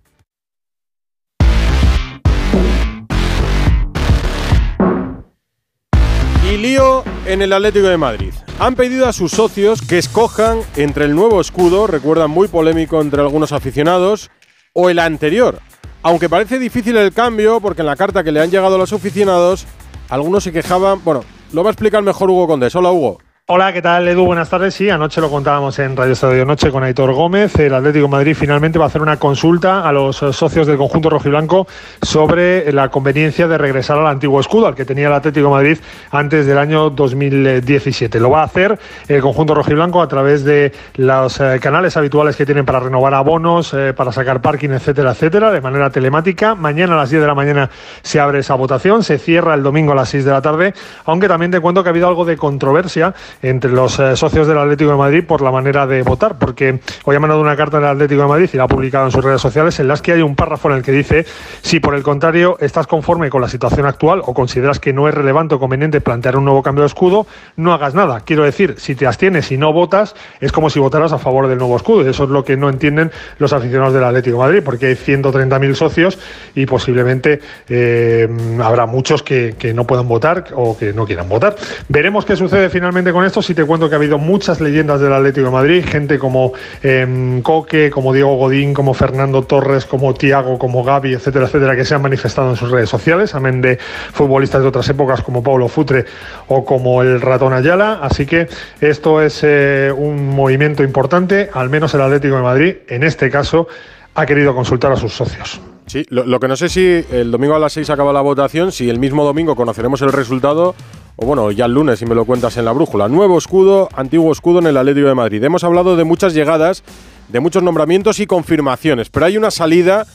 Lío 6.61 7.03
en 7.25 7.41
el 7.41 7.53
Atlético 7.53 7.87
de 7.87 7.97
Madrid. 7.97 8.33
Han 8.59 8.75
pedido 8.75 9.07
a 9.07 9.13
sus 9.13 9.31
socios 9.31 9.81
que 9.81 9.97
escojan 9.97 10.59
entre 10.75 11.05
el 11.05 11.15
nuevo 11.15 11.41
escudo, 11.41 11.87
recuerdan 11.87 12.29
muy 12.29 12.47
polémico 12.47 13.01
entre 13.01 13.21
algunos 13.21 13.51
aficionados, 13.51 14.29
o 14.73 14.89
el 14.89 14.99
anterior. 14.99 15.59
Aunque 16.03 16.29
parece 16.29 16.59
difícil 16.59 16.97
el 16.97 17.13
cambio, 17.13 17.59
porque 17.59 17.81
en 17.81 17.87
la 17.87 17.95
carta 17.95 18.23
que 18.23 18.31
le 18.31 18.41
han 18.41 18.51
llegado 18.51 18.75
a 18.75 18.77
los 18.77 18.93
aficionados, 18.93 19.65
algunos 20.09 20.43
se 20.43 20.51
quejaban. 20.51 21.03
Bueno, 21.03 21.23
lo 21.51 21.63
va 21.63 21.69
a 21.69 21.73
explicar 21.73 22.03
mejor 22.03 22.29
Hugo 22.29 22.47
Condés. 22.47 22.75
Hola, 22.75 22.91
Hugo. 22.91 23.17
Hola, 23.53 23.73
¿qué 23.73 23.81
tal 23.81 24.07
Edu? 24.07 24.23
Buenas 24.23 24.49
tardes. 24.49 24.73
Sí, 24.75 24.89
anoche 24.89 25.19
lo 25.19 25.29
contábamos 25.29 25.77
en 25.79 25.97
Radio 25.97 26.13
Estadio 26.13 26.45
Noche 26.45 26.71
con 26.71 26.85
Aitor 26.85 27.11
Gómez. 27.11 27.59
El 27.59 27.73
Atlético 27.73 28.07
Madrid 28.07 28.33
finalmente 28.33 28.79
va 28.79 28.85
a 28.85 28.87
hacer 28.87 29.01
una 29.01 29.17
consulta 29.17 29.85
a 29.85 29.91
los 29.91 30.15
socios 30.15 30.67
del 30.67 30.77
conjunto 30.77 31.09
rojiblanco 31.09 31.67
sobre 32.01 32.71
la 32.71 32.87
conveniencia 32.87 33.49
de 33.49 33.57
regresar 33.57 33.97
al 33.97 34.07
antiguo 34.07 34.39
escudo, 34.39 34.67
al 34.67 34.75
que 34.75 34.85
tenía 34.85 35.07
el 35.07 35.13
Atlético 35.13 35.49
Madrid 35.49 35.77
antes 36.11 36.45
del 36.45 36.57
año 36.57 36.91
2017. 36.91 38.21
Lo 38.21 38.29
va 38.29 38.39
a 38.39 38.45
hacer 38.45 38.79
el 39.09 39.21
conjunto 39.21 39.53
rojiblanco 39.53 40.01
a 40.01 40.07
través 40.07 40.45
de 40.45 40.71
los 40.95 41.37
eh, 41.41 41.59
canales 41.61 41.97
habituales 41.97 42.37
que 42.37 42.45
tienen 42.45 42.63
para 42.63 42.79
renovar 42.79 43.13
abonos, 43.13 43.73
eh, 43.73 43.91
para 43.91 44.13
sacar 44.13 44.41
parking, 44.41 44.69
etcétera, 44.69 45.11
etcétera, 45.11 45.51
de 45.51 45.59
manera 45.59 45.89
telemática. 45.89 46.55
Mañana 46.55 46.93
a 46.93 46.99
las 46.99 47.09
10 47.09 47.21
de 47.21 47.27
la 47.27 47.35
mañana 47.35 47.69
se 48.01 48.17
abre 48.21 48.39
esa 48.39 48.55
votación, 48.55 49.03
se 49.03 49.17
cierra 49.17 49.55
el 49.55 49.61
domingo 49.61 49.91
a 49.91 49.95
las 49.95 50.07
6 50.07 50.23
de 50.23 50.31
la 50.31 50.41
tarde, 50.41 50.73
aunque 51.03 51.27
también 51.27 51.51
te 51.51 51.59
cuento 51.59 51.83
que 51.83 51.89
ha 51.89 51.91
habido 51.91 52.07
algo 52.07 52.23
de 52.23 52.37
controversia 52.37 53.13
entre 53.41 53.71
los 53.71 53.99
eh, 53.99 54.15
socios 54.15 54.47
del 54.47 54.57
Atlético 54.57 54.91
de 54.91 54.97
Madrid 54.97 55.23
por 55.25 55.41
la 55.41 55.51
manera 55.51 55.87
de 55.87 56.01
votar, 56.03 56.37
porque 56.37 56.79
hoy 57.05 57.15
ha 57.15 57.19
mandado 57.19 57.41
una 57.41 57.55
carta 57.55 57.77
del 57.77 57.87
Atlético 57.87 58.21
de 58.21 58.27
Madrid 58.27 58.49
y 58.53 58.57
la 58.57 58.63
ha 58.63 58.67
publicado 58.67 59.05
en 59.05 59.11
sus 59.11 59.23
redes 59.23 59.41
sociales 59.41 59.79
en 59.79 59.87
las 59.87 60.01
que 60.01 60.13
hay 60.13 60.21
un 60.21 60.35
párrafo 60.35 60.69
en 60.69 60.77
el 60.77 60.83
que 60.83 60.91
dice 60.91 61.25
si 61.61 61.79
por 61.79 61.95
el 61.95 62.03
contrario 62.03 62.57
estás 62.59 62.87
conforme 62.87 63.29
con 63.29 63.41
la 63.41 63.47
situación 63.47 63.85
actual 63.85 64.21
o 64.25 64.33
consideras 64.33 64.79
que 64.79 64.93
no 64.93 65.07
es 65.07 65.13
relevante 65.13 65.55
o 65.55 65.59
conveniente 65.59 66.01
plantear 66.01 66.37
un 66.37 66.45
nuevo 66.45 66.63
cambio 66.63 66.83
de 66.83 66.87
escudo, 66.87 67.25
no 67.55 67.73
hagas 67.73 67.93
nada. 67.93 68.21
Quiero 68.21 68.43
decir, 68.43 68.75
si 68.77 68.95
te 68.95 69.07
abstienes 69.07 69.51
y 69.51 69.57
no 69.57 69.73
votas, 69.73 70.15
es 70.39 70.51
como 70.51 70.69
si 70.69 70.79
votaras 70.79 71.13
a 71.13 71.17
favor 71.17 71.47
del 71.47 71.57
nuevo 71.57 71.75
escudo. 71.75 72.07
Eso 72.07 72.23
es 72.25 72.29
lo 72.29 72.43
que 72.43 72.57
no 72.57 72.69
entienden 72.69 73.11
los 73.37 73.53
aficionados 73.53 73.93
del 73.93 74.03
Atlético 74.03 74.37
de 74.37 74.43
Madrid, 74.43 74.61
porque 74.63 74.87
hay 74.87 74.95
130.000 74.95 75.73
socios 75.75 76.19
y 76.55 76.65
posiblemente 76.65 77.39
eh, 77.69 78.27
habrá 78.61 78.85
muchos 78.85 79.23
que, 79.23 79.55
que 79.57 79.73
no 79.73 79.85
puedan 79.85 80.07
votar 80.07 80.45
o 80.55 80.77
que 80.77 80.93
no 80.93 81.05
quieran 81.05 81.29
votar. 81.29 81.55
Veremos 81.87 82.25
qué 82.25 82.35
sucede 82.35 82.69
finalmente 82.69 83.11
con 83.11 83.20
esto. 83.23 83.41
Si 83.41 83.53
te 83.53 83.65
cuento 83.65 83.89
que 83.89 83.95
ha 83.95 83.97
habido 83.97 84.17
muchas 84.17 84.61
leyendas 84.61 84.99
del 84.99 85.13
Atlético 85.13 85.47
de 85.47 85.51
Madrid, 85.51 85.85
gente 85.85 86.19
como 86.19 86.53
eh, 86.83 87.39
Coque, 87.43 87.89
como 87.89 88.13
Diego 88.13 88.35
Godín, 88.35 88.73
como 88.73 88.93
Fernando 88.93 89.43
Torres, 89.43 89.85
como 89.85 90.13
Tiago, 90.13 90.57
como 90.57 90.83
Gaby, 90.83 91.13
etcétera, 91.13 91.45
etcétera, 91.45 91.75
que 91.75 91.85
se 91.85 91.95
han 91.95 92.01
manifestado 92.01 92.49
en 92.49 92.55
sus 92.55 92.71
redes 92.71 92.89
sociales, 92.89 93.35
amén 93.35 93.61
de 93.61 93.77
futbolistas 93.77 94.61
de 94.61 94.67
otras 94.67 94.87
épocas 94.89 95.21
como 95.21 95.43
Paulo 95.43 95.67
Futre 95.67 96.05
o 96.47 96.65
como 96.65 97.01
el 97.01 97.21
ratón 97.21 97.53
Ayala. 97.53 97.99
Así 98.01 98.25
que 98.25 98.47
esto 98.79 99.21
es 99.21 99.41
eh, 99.43 99.93
un 99.95 100.29
movimiento 100.29 100.83
importante, 100.83 101.49
al 101.53 101.69
menos 101.69 101.93
el 101.93 102.01
Atlético 102.01 102.35
de 102.35 102.41
Madrid, 102.41 102.75
en 102.87 103.03
este 103.03 103.29
caso, 103.29 103.67
ha 104.15 104.25
querido 104.25 104.53
consultar 104.53 104.91
a 104.91 104.95
sus 104.95 105.13
socios. 105.13 105.61
Sí, 105.85 106.05
lo, 106.09 106.25
lo 106.25 106.39
que 106.39 106.47
no 106.47 106.55
sé 106.55 106.69
si 106.69 107.05
el 107.11 107.31
domingo 107.31 107.55
a 107.55 107.59
las 107.59 107.73
6 107.73 107.89
acaba 107.89 108.13
la 108.13 108.21
votación, 108.21 108.71
si 108.71 108.89
el 108.89 108.99
mismo 108.99 109.25
domingo 109.25 109.55
conoceremos 109.55 110.01
el 110.01 110.13
resultado 110.13 110.73
o 111.15 111.25
bueno, 111.25 111.51
ya 111.51 111.65
el 111.65 111.73
lunes 111.73 111.99
si 111.99 112.05
me 112.05 112.15
lo 112.15 112.25
cuentas 112.25 112.57
en 112.57 112.65
la 112.65 112.71
brújula. 112.71 113.07
Nuevo 113.07 113.37
escudo, 113.37 113.89
antiguo 113.93 114.31
escudo 114.31 114.59
en 114.59 114.67
el 114.67 114.77
Atlético 114.77 115.07
de 115.07 115.15
Madrid. 115.15 115.43
Hemos 115.43 115.63
hablado 115.63 115.95
de 115.95 116.03
muchas 116.03 116.33
llegadas, 116.33 116.83
de 117.27 117.39
muchos 117.39 117.63
nombramientos 117.63 118.19
y 118.19 118.27
confirmaciones, 118.27 119.09
pero 119.09 119.25
hay 119.25 119.37
una 119.37 119.51
salida 119.51 120.05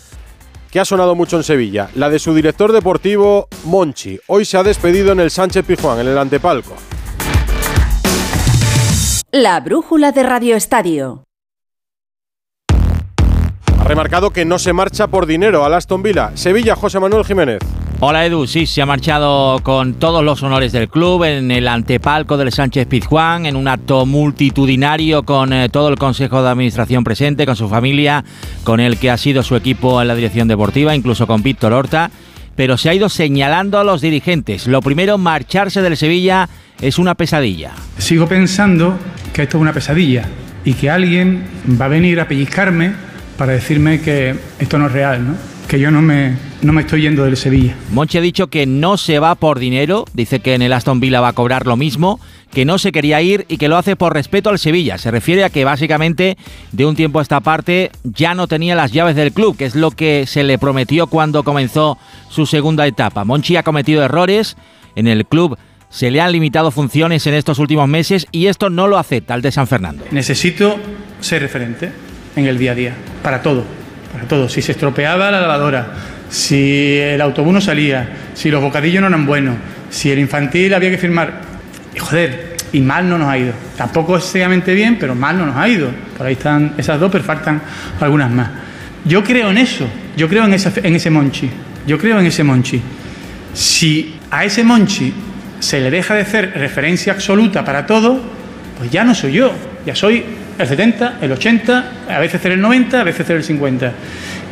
que 0.70 0.80
ha 0.80 0.84
sonado 0.84 1.14
mucho 1.14 1.36
en 1.36 1.42
Sevilla, 1.42 1.88
la 1.94 2.10
de 2.10 2.18
su 2.18 2.34
director 2.34 2.72
deportivo, 2.72 3.48
Monchi. 3.64 4.18
Hoy 4.26 4.44
se 4.44 4.58
ha 4.58 4.62
despedido 4.62 5.12
en 5.12 5.20
el 5.20 5.30
Sánchez 5.30 5.64
Pijuán, 5.64 6.00
en 6.00 6.08
el 6.08 6.18
antepalco. 6.18 6.74
La 9.32 9.60
brújula 9.60 10.12
de 10.12 10.22
Radio 10.22 10.56
Estadio. 10.56 11.24
Ha 13.78 13.84
remarcado 13.84 14.30
que 14.30 14.44
no 14.44 14.58
se 14.58 14.72
marcha 14.72 15.06
por 15.06 15.26
dinero 15.26 15.64
al 15.64 15.74
Aston 15.74 16.02
Villa. 16.02 16.32
Sevilla, 16.34 16.74
José 16.74 16.98
Manuel 16.98 17.24
Jiménez. 17.24 17.60
Hola 17.98 18.26
Edu, 18.26 18.46
sí, 18.46 18.66
se 18.66 18.82
ha 18.82 18.86
marchado 18.86 19.58
con 19.62 19.94
todos 19.94 20.22
los 20.22 20.42
honores 20.42 20.70
del 20.70 20.90
club 20.90 21.24
en 21.24 21.50
el 21.50 21.66
antepalco 21.66 22.36
del 22.36 22.52
Sánchez 22.52 22.86
Pizjuán, 22.86 23.46
en 23.46 23.56
un 23.56 23.68
acto 23.68 24.04
multitudinario 24.04 25.22
con 25.22 25.54
eh, 25.54 25.70
todo 25.70 25.88
el 25.88 25.96
Consejo 25.96 26.42
de 26.42 26.50
Administración 26.50 27.04
presente, 27.04 27.46
con 27.46 27.56
su 27.56 27.70
familia, 27.70 28.22
con 28.64 28.80
el 28.80 28.98
que 28.98 29.10
ha 29.10 29.16
sido 29.16 29.42
su 29.42 29.56
equipo 29.56 30.02
en 30.02 30.08
la 30.08 30.14
dirección 30.14 30.46
deportiva, 30.46 30.94
incluso 30.94 31.26
con 31.26 31.42
Víctor 31.42 31.72
Horta, 31.72 32.10
pero 32.54 32.76
se 32.76 32.90
ha 32.90 32.94
ido 32.94 33.08
señalando 33.08 33.78
a 33.78 33.84
los 33.84 34.02
dirigentes. 34.02 34.66
Lo 34.66 34.82
primero, 34.82 35.16
marcharse 35.16 35.80
del 35.80 35.96
Sevilla 35.96 36.50
es 36.82 36.98
una 36.98 37.14
pesadilla. 37.14 37.72
Sigo 37.96 38.28
pensando 38.28 38.98
que 39.32 39.44
esto 39.44 39.56
es 39.56 39.62
una 39.62 39.72
pesadilla 39.72 40.28
y 40.66 40.74
que 40.74 40.90
alguien 40.90 41.44
va 41.80 41.86
a 41.86 41.88
venir 41.88 42.20
a 42.20 42.28
pellizcarme 42.28 42.92
para 43.38 43.52
decirme 43.52 44.02
que 44.02 44.34
esto 44.58 44.76
no 44.76 44.88
es 44.88 44.92
real, 44.92 45.26
¿no? 45.28 45.55
Que 45.66 45.80
yo 45.80 45.90
no 45.90 46.00
me, 46.00 46.36
no 46.62 46.72
me 46.72 46.82
estoy 46.82 47.02
yendo 47.02 47.24
del 47.24 47.36
Sevilla. 47.36 47.74
Monchi 47.90 48.18
ha 48.18 48.20
dicho 48.20 48.48
que 48.48 48.66
no 48.66 48.96
se 48.96 49.18
va 49.18 49.34
por 49.34 49.58
dinero, 49.58 50.04
dice 50.12 50.40
que 50.40 50.54
en 50.54 50.62
el 50.62 50.72
Aston 50.72 51.00
Villa 51.00 51.20
va 51.20 51.28
a 51.28 51.32
cobrar 51.32 51.66
lo 51.66 51.76
mismo, 51.76 52.20
que 52.52 52.64
no 52.64 52.78
se 52.78 52.92
quería 52.92 53.20
ir 53.20 53.44
y 53.48 53.58
que 53.58 53.68
lo 53.68 53.76
hace 53.76 53.96
por 53.96 54.14
respeto 54.14 54.50
al 54.50 54.58
Sevilla. 54.58 54.98
Se 54.98 55.10
refiere 55.10 55.44
a 55.44 55.50
que 55.50 55.64
básicamente 55.64 56.36
de 56.72 56.86
un 56.86 56.94
tiempo 56.94 57.18
a 57.18 57.22
esta 57.22 57.40
parte 57.40 57.90
ya 58.04 58.34
no 58.34 58.46
tenía 58.46 58.74
las 58.74 58.92
llaves 58.92 59.16
del 59.16 59.32
club, 59.32 59.56
que 59.56 59.66
es 59.66 59.74
lo 59.74 59.90
que 59.90 60.26
se 60.26 60.44
le 60.44 60.58
prometió 60.58 61.08
cuando 61.08 61.42
comenzó 61.42 61.98
su 62.30 62.46
segunda 62.46 62.86
etapa. 62.86 63.24
Monchi 63.24 63.56
ha 63.56 63.62
cometido 63.62 64.02
errores 64.04 64.56
en 64.94 65.08
el 65.08 65.26
club. 65.26 65.58
Se 65.88 66.10
le 66.10 66.20
han 66.20 66.32
limitado 66.32 66.70
funciones 66.70 67.26
en 67.26 67.34
estos 67.34 67.58
últimos 67.58 67.88
meses 67.88 68.26
y 68.30 68.46
esto 68.46 68.70
no 68.70 68.88
lo 68.88 68.98
acepta 68.98 69.34
el 69.34 69.42
de 69.42 69.52
San 69.52 69.66
Fernando. 69.66 70.04
Necesito 70.10 70.76
ser 71.20 71.42
referente 71.42 71.90
en 72.36 72.46
el 72.46 72.58
día 72.58 72.72
a 72.72 72.74
día, 72.74 72.94
para 73.22 73.42
todo 73.42 73.85
para 74.12 74.24
todo. 74.24 74.48
Si 74.48 74.62
se 74.62 74.72
estropeaba 74.72 75.30
la 75.30 75.40
lavadora, 75.40 75.86
si 76.28 76.98
el 76.98 77.20
autobús 77.20 77.54
no 77.54 77.60
salía, 77.60 78.08
si 78.34 78.50
los 78.50 78.62
bocadillos 78.62 79.00
no 79.00 79.08
eran 79.08 79.26
buenos, 79.26 79.56
si 79.90 80.10
el 80.10 80.18
infantil 80.18 80.74
había 80.74 80.90
que 80.90 80.98
firmar. 80.98 81.40
Y 81.94 81.98
joder, 81.98 82.56
y 82.72 82.80
mal 82.80 83.08
no 83.08 83.18
nos 83.18 83.28
ha 83.28 83.38
ido. 83.38 83.52
Tampoco 83.76 84.16
excesivamente 84.16 84.74
bien, 84.74 84.96
pero 84.98 85.14
mal 85.14 85.38
no 85.38 85.46
nos 85.46 85.56
ha 85.56 85.68
ido. 85.68 85.88
Por 86.16 86.26
ahí 86.26 86.34
están 86.34 86.74
esas 86.76 86.98
dos, 87.00 87.10
pero 87.10 87.24
faltan 87.24 87.60
algunas 88.00 88.30
más. 88.30 88.50
Yo 89.04 89.22
creo 89.22 89.50
en 89.50 89.58
eso, 89.58 89.86
yo 90.16 90.28
creo 90.28 90.44
en, 90.44 90.52
en 90.54 90.96
ese 90.96 91.10
Monchi, 91.10 91.48
yo 91.86 91.96
creo 91.98 92.18
en 92.18 92.26
ese 92.26 92.42
Monchi. 92.42 92.82
Si 93.54 94.18
a 94.30 94.44
ese 94.44 94.64
Monchi 94.64 95.14
se 95.60 95.80
le 95.80 95.90
deja 95.90 96.14
de 96.14 96.22
hacer 96.22 96.52
referencia 96.56 97.12
absoluta 97.12 97.64
para 97.64 97.86
todo, 97.86 98.35
pues 98.78 98.90
ya 98.90 99.04
no 99.04 99.14
soy 99.14 99.32
yo, 99.32 99.52
ya 99.84 99.94
soy 99.94 100.24
el 100.58 100.66
70, 100.66 101.18
el 101.20 101.32
80, 101.32 101.92
a 102.08 102.18
veces 102.18 102.44
el 102.44 102.60
90, 102.60 103.00
a 103.00 103.04
veces 103.04 103.28
el 103.30 103.42
50. 103.42 103.92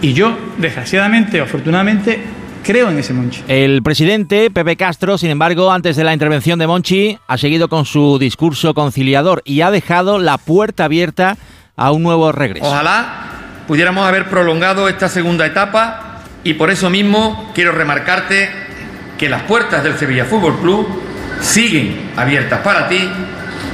Y 0.03 0.13
yo, 0.13 0.37
desgraciadamente 0.59 1.41
o 1.41 1.45
afortunadamente, 1.45 2.21
creo 2.63 2.91
en 2.91 2.99
ese 2.99 3.13
Monchi. 3.13 3.43
El 3.49 3.83
presidente, 3.83 4.51
Pepe 4.51 4.77
Castro, 4.77 5.19
sin 5.19 5.31
embargo, 5.31 5.71
antes 5.71 5.97
de 5.97 6.05
la 6.05 6.13
intervención 6.13 6.59
de 6.59 6.67
Monchi, 6.67 7.19
ha 7.27 7.39
seguido 7.39 7.69
con 7.69 7.85
su 7.85 8.19
discurso 8.19 8.75
conciliador 8.75 9.43
y 9.45 9.61
ha 9.61 9.71
dejado 9.71 10.19
la 10.19 10.39
puerta 10.39 10.87
abierta 10.87 11.37
a 11.77 11.91
un 11.93 12.03
nuevo 12.03 12.33
regreso. 12.33 12.67
Ojalá 12.67 13.31
pudiéramos 13.67 14.07
haber 14.07 14.29
prolongado 14.29 14.89
esta 14.89 15.09
segunda 15.09 15.47
etapa 15.47 16.21
y 16.43 16.55
por 16.55 16.71
eso 16.71 16.91
mismo 16.91 17.51
quiero 17.55 17.73
remarcarte 17.73 18.51
que 19.19 19.29
las 19.29 19.43
puertas 19.43 19.83
del 19.83 19.97
Sevilla 19.97 20.25
Fútbol 20.25 20.59
Club 20.61 20.87
siguen 21.41 22.11
abiertas 22.17 22.61
para 22.61 22.89
ti 22.89 23.09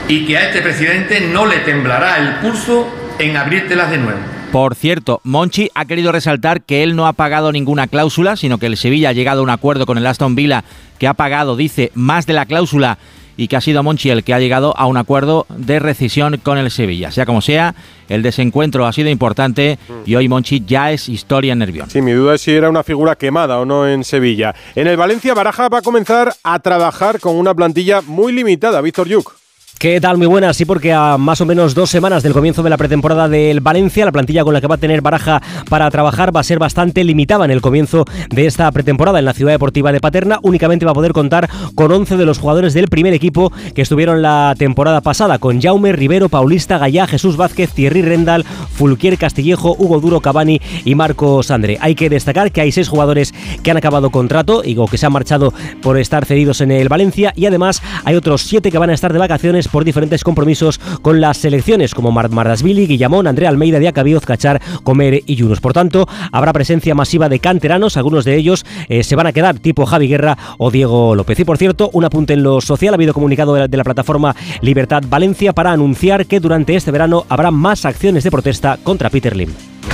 y 0.09 0.27
que 0.27 0.37
a 0.37 0.49
este 0.49 0.63
presidente 0.63 1.21
no 1.21 1.47
le 1.47 1.59
temblará 1.59 2.19
el 2.19 2.37
pulso 2.37 2.89
en 3.19 3.37
abrírtelas 3.37 3.91
de 3.91 3.99
nuevo. 3.99 4.19
Por 4.53 4.75
cierto, 4.75 5.21
Monchi 5.23 5.71
ha 5.75 5.85
querido 5.85 6.11
resaltar 6.11 6.63
que 6.63 6.83
él 6.83 6.97
no 6.97 7.07
ha 7.07 7.13
pagado 7.13 7.53
ninguna 7.53 7.87
cláusula, 7.87 8.35
sino 8.37 8.59
que 8.59 8.67
el 8.67 8.77
Sevilla 8.77 9.11
ha 9.11 9.13
llegado 9.13 9.41
a 9.41 9.45
un 9.45 9.51
acuerdo 9.51 9.87
con 9.87 9.97
el 9.97 10.07
Aston 10.07 10.35
Villa 10.35 10.65
que 10.99 11.07
ha 11.07 11.15
pagado, 11.15 11.57
dice, 11.57 11.93
más 11.95 12.27
de 12.27 12.33
la 12.33 12.47
cláusula 12.47 12.99
y 13.37 13.49
que 13.49 13.57
ha 13.57 13.61
sido 13.61 13.83
Monchi 13.83 14.11
el 14.11 14.23
que 14.25 14.35
ha 14.35 14.39
llegado 14.39 14.75
a 14.77 14.87
un 14.87 14.97
acuerdo 14.97 15.47
de 15.49 15.79
rescisión 15.79 16.37
con 16.43 16.59
el 16.59 16.71
Sevilla. 16.71 17.11
Sea 17.11 17.25
como 17.25 17.41
sea, 17.41 17.75
el 18.09 18.23
desencuentro 18.23 18.87
ha 18.87 18.93
sido 18.93 19.09
importante 19.09 19.79
y 20.05 20.15
hoy 20.15 20.29
Monchi 20.29 20.63
ya 20.67 20.93
es 20.93 21.09
historia 21.09 21.55
en 21.55 21.61
Nervión. 21.61 21.89
Sí, 21.89 22.03
mi 22.03 22.13
duda 22.13 22.35
es 22.35 22.43
si 22.43 22.51
era 22.51 22.69
una 22.69 22.83
figura 22.83 23.17
quemada 23.17 23.59
o 23.59 23.65
no 23.65 23.89
en 23.89 24.05
Sevilla. 24.05 24.55
En 24.75 24.89
el 24.89 24.97
Valencia, 24.97 25.33
Baraja 25.33 25.69
va 25.69 25.79
a 25.79 25.83
comenzar 25.83 26.35
a 26.43 26.59
trabajar 26.59 27.19
con 27.19 27.37
una 27.37 27.55
plantilla 27.55 28.03
muy 28.03 28.33
limitada. 28.33 28.81
Víctor 28.81 29.09
Yuk. 29.09 29.41
¿Qué 29.81 29.99
tal? 29.99 30.19
Muy 30.19 30.27
buenas. 30.27 30.59
Sí, 30.59 30.67
porque 30.67 30.93
a 30.93 31.17
más 31.17 31.41
o 31.41 31.47
menos 31.47 31.75
dos 31.75 31.89
semanas 31.89 32.23
del 32.23 32.35
comienzo 32.35 32.63
de 32.63 32.69
la 32.69 32.77
pretemporada 32.77 33.31
del 33.31 33.61
Valencia, 33.61 34.05
la 34.05 34.13
plantilla 34.13 34.45
con 34.45 34.53
la 34.53 34.61
que 34.61 34.67
va 34.67 34.75
a 34.75 34.79
tener 34.79 35.01
Baraja 35.01 35.41
para 35.71 35.91
trabajar 35.91 36.37
va 36.37 36.41
a 36.41 36.45
ser 36.45 36.59
bastante 36.59 37.03
limitada 37.03 37.47
en 37.47 37.51
el 37.51 37.63
comienzo 37.63 38.05
de 38.29 38.45
esta 38.45 38.71
pretemporada 38.73 39.19
en 39.21 39.25
la 39.25 39.33
Ciudad 39.33 39.53
Deportiva 39.53 39.91
de 39.91 39.99
Paterna. 39.99 40.39
Únicamente 40.43 40.85
va 40.85 40.91
a 40.91 40.95
poder 40.95 41.13
contar 41.13 41.49
con 41.75 41.91
11 41.91 42.19
de 42.19 42.27
los 42.27 42.39
jugadores 42.39 42.75
del 42.75 42.89
primer 42.89 43.15
equipo 43.15 43.55
que 43.75 43.81
estuvieron 43.81 44.21
la 44.21 44.55
temporada 44.59 45.01
pasada, 45.01 45.39
con 45.39 45.63
Jaume, 45.63 45.93
Rivero, 45.93 46.29
Paulista, 46.29 46.77
Gallá, 46.77 47.07
Jesús 47.07 47.39
Vázquez, 47.39 47.73
Thierry 47.73 48.03
Rendal, 48.03 48.45
Fulquier 48.45 49.17
Castillejo, 49.17 49.77
Hugo 49.79 49.99
Duro, 50.01 50.21
Cavani 50.21 50.61
y 50.85 50.95
Marco 50.95 51.43
Sandre. 51.43 51.79
Hay 51.81 51.95
que 51.95 52.11
destacar 52.11 52.53
que 52.53 52.61
hay 52.61 52.71
seis 52.71 52.91
jugadores 52.91 53.33
que 53.63 53.71
han 53.71 53.79
acabado 53.79 54.11
contrato 54.11 54.61
y 54.63 54.77
que 54.91 54.99
se 54.99 55.07
han 55.07 55.13
marchado 55.13 55.55
por 55.81 55.97
estar 55.97 56.27
cedidos 56.27 56.61
en 56.61 56.71
el 56.71 56.91
Valencia 56.91 57.33
y 57.35 57.47
además 57.47 57.81
hay 58.05 58.17
otros 58.17 58.43
siete 58.43 58.71
que 58.71 58.77
van 58.77 58.91
a 58.91 58.95
estar 58.95 59.15
de 59.15 59.19
vacaciones 59.19 59.70
por 59.71 59.85
diferentes 59.85 60.25
compromisos 60.25 60.79
con 61.03 61.21
las 61.21 61.39
selecciones 61.39 61.95
como 61.95 62.13
Mardasvili, 62.13 62.87
Guillamón, 62.87 63.27
Andrea 63.27 63.49
Almeida, 63.49 63.79
Diacabíoz, 63.79 64.25
Cachar, 64.25 64.61
Comer 64.83 65.23
y 65.27 65.37
Yunus. 65.37 65.61
Por 65.61 65.73
tanto, 65.73 66.07
habrá 66.33 66.53
presencia 66.53 66.95
masiva 66.95 67.29
de 67.29 67.39
canteranos, 67.39 67.97
algunos 67.97 68.25
de 68.25 68.37
ellos 68.37 68.65
eh, 68.89 69.03
se 69.03 69.17
van 69.17 69.27
a 69.27 69.33
quedar 69.33 69.59
tipo 69.59 69.87
Javi 69.87 70.09
Guerra 70.09 70.37
o 70.59 70.71
Diego 70.71 71.15
López. 71.15 71.39
Y 71.41 71.45
por 71.45 71.59
cierto, 71.59 71.91
un 71.93 72.05
apunte 72.05 72.35
en 72.35 72.43
lo 72.43 72.61
social, 72.61 72.95
ha 72.95 72.97
habido 72.97 73.15
comunicado 73.15 73.55
de 73.55 73.77
la, 73.77 73.85
plataforma 73.85 74.37
Libertad 74.61 75.03
Valencia 75.09 75.53
para 75.53 75.73
anunciar 75.73 76.27
que 76.27 76.41
durante 76.41 76.77
este 76.77 76.91
verano 76.91 77.25
habrá 77.29 77.51
más 77.51 77.85
acciones 77.85 78.25
de 78.25 78.31
protesta 78.31 78.79
contra 78.83 79.11
Peter 79.11 79.35
Lim. 79.35 79.51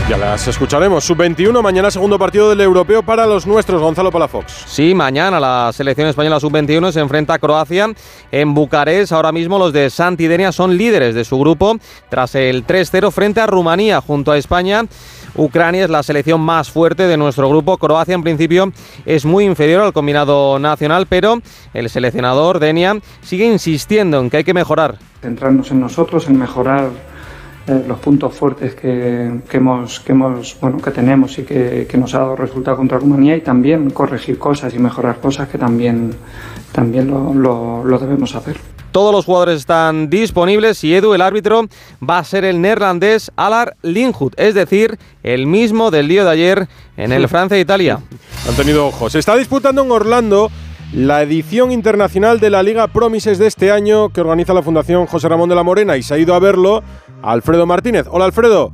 Ya 0.09 0.17
las 0.17 0.47
escucharemos. 0.47 1.03
Sub-21, 1.03 1.61
mañana 1.61 1.91
segundo 1.91 2.17
partido 2.17 2.49
del 2.49 2.61
europeo 2.61 3.03
para 3.03 3.27
los 3.27 3.45
nuestros, 3.45 3.83
Gonzalo 3.83 4.13
Palafox. 4.13 4.53
Sí, 4.67 4.95
mañana 4.95 5.41
la 5.41 5.73
selección 5.73 6.07
española 6.07 6.39
sub-21 6.39 6.93
se 6.93 7.01
enfrenta 7.01 7.35
a 7.35 7.41
Croacia 7.41 7.93
en 8.31 8.55
Bucarest. 8.55 9.11
Ahora 9.11 9.33
mismo 9.33 9.59
los 9.59 9.73
de 9.73 9.91
Santidenia 9.91 10.53
son 10.53 10.77
líderes 10.77 11.17
de 11.17 11.25
su 11.25 11.37
grupo 11.41 11.77
tras 12.09 12.37
el 12.37 12.65
3-0 12.65 13.11
frente 13.11 13.41
a 13.41 13.49
Rumanía 13.49 14.01
junto 14.01 14.31
a 14.31 14.39
España. 14.39 14.85
Ucrania 15.35 15.83
es 15.83 15.91
la 15.91 16.05
selección 16.05 16.41
más 16.41 16.71
fuerte 16.71 17.09
de 17.09 17.17
nuestro 17.17 17.49
grupo. 17.49 17.77
Croacia 17.77 18.15
en 18.15 18.23
principio 18.23 18.73
es 19.07 19.25
muy 19.25 19.45
inferior 19.45 19.83
al 19.83 19.93
combinado 19.93 20.61
nacional, 20.61 21.07
pero 21.09 21.43
el 21.75 21.91
seleccionador 21.91 22.61
Denia 22.61 22.97
sigue 23.23 23.45
insistiendo 23.45 24.21
en 24.21 24.31
que 24.31 24.37
hay 24.37 24.45
que 24.45 24.55
mejorar. 24.55 24.99
Centrarnos 25.21 25.73
en 25.73 25.81
nosotros, 25.81 26.29
en 26.29 26.39
mejorar 26.39 26.91
eh, 27.69 27.85
los 27.89 27.99
puntos 27.99 28.33
fuertes 28.33 28.77
que, 28.77 29.41
hemos, 29.51 29.99
que, 29.99 30.13
hemos, 30.13 30.57
bueno, 30.61 30.79
que 30.79 30.93
tenemos 30.93 31.37
y 31.39 31.43
que, 31.43 31.89
nos 31.99 32.15
ha 32.15 32.21
dado 32.21 32.37
resultado 32.37 32.77
contra 32.77 32.97
Rumanía 32.99 33.37
y 33.37 33.41
también 33.41 33.91
corregir 33.91 34.39
cosas 34.39 34.73
y 34.75 34.79
mejorar 34.79 35.19
cosas 35.19 35.49
que 35.49 35.59
también, 35.59 36.15
también 36.71 37.11
lo, 37.11 37.35
lo, 37.83 37.99
debemos 37.99 38.37
hacer. 38.37 38.57
Todos 38.93 39.13
los 39.13 39.25
jugadores 39.25 39.59
están 39.59 40.09
disponibles 40.09 40.85
y 40.85 40.95
Edu, 40.95 41.13
el 41.15 41.21
árbitro, 41.21 41.67
va 42.09 42.19
a 42.19 42.25
ser 42.25 42.45
el 42.45 42.61
neerlandés 42.61 43.33
Alar 43.35 43.77
Linhut, 43.83 44.33
es 44.39 44.55
decir, 44.55 44.97
el 45.25 45.49
mismo 45.49 45.91
del 45.91 46.07
día 46.07 46.23
de 46.23 46.31
ayer 46.31 46.69
en 46.97 47.11
el 47.11 47.27
Francia-Italia. 47.29 47.99
Han 48.49 48.55
tenido 48.55 48.87
ojos. 48.87 49.11
Se 49.11 49.19
está 49.19 49.35
disputando 49.35 49.83
en 49.83 49.91
Orlando 49.91 50.53
la 50.93 51.23
edición 51.23 51.73
internacional 51.73 52.39
de 52.39 52.49
la 52.49 52.63
Liga 52.63 52.87
Promises 52.87 53.39
de 53.39 53.49
este 53.49 53.73
año 53.73 54.11
que 54.11 54.21
organiza 54.21 54.55
la 54.55 54.63
Fundación 54.63 55.07
José 55.07 55.29
Ramón 55.29 55.49
de 55.49 55.57
la 55.57 55.65
Morena 55.65 55.97
y 55.97 56.03
se 56.03 56.15
ha 56.15 56.19
ido 56.19 56.35
a 56.35 56.39
verlo 56.39 56.83
Alfredo 57.23 57.67
Martínez. 57.67 58.07
Hola 58.11 58.27
Alfredo. 58.27 58.73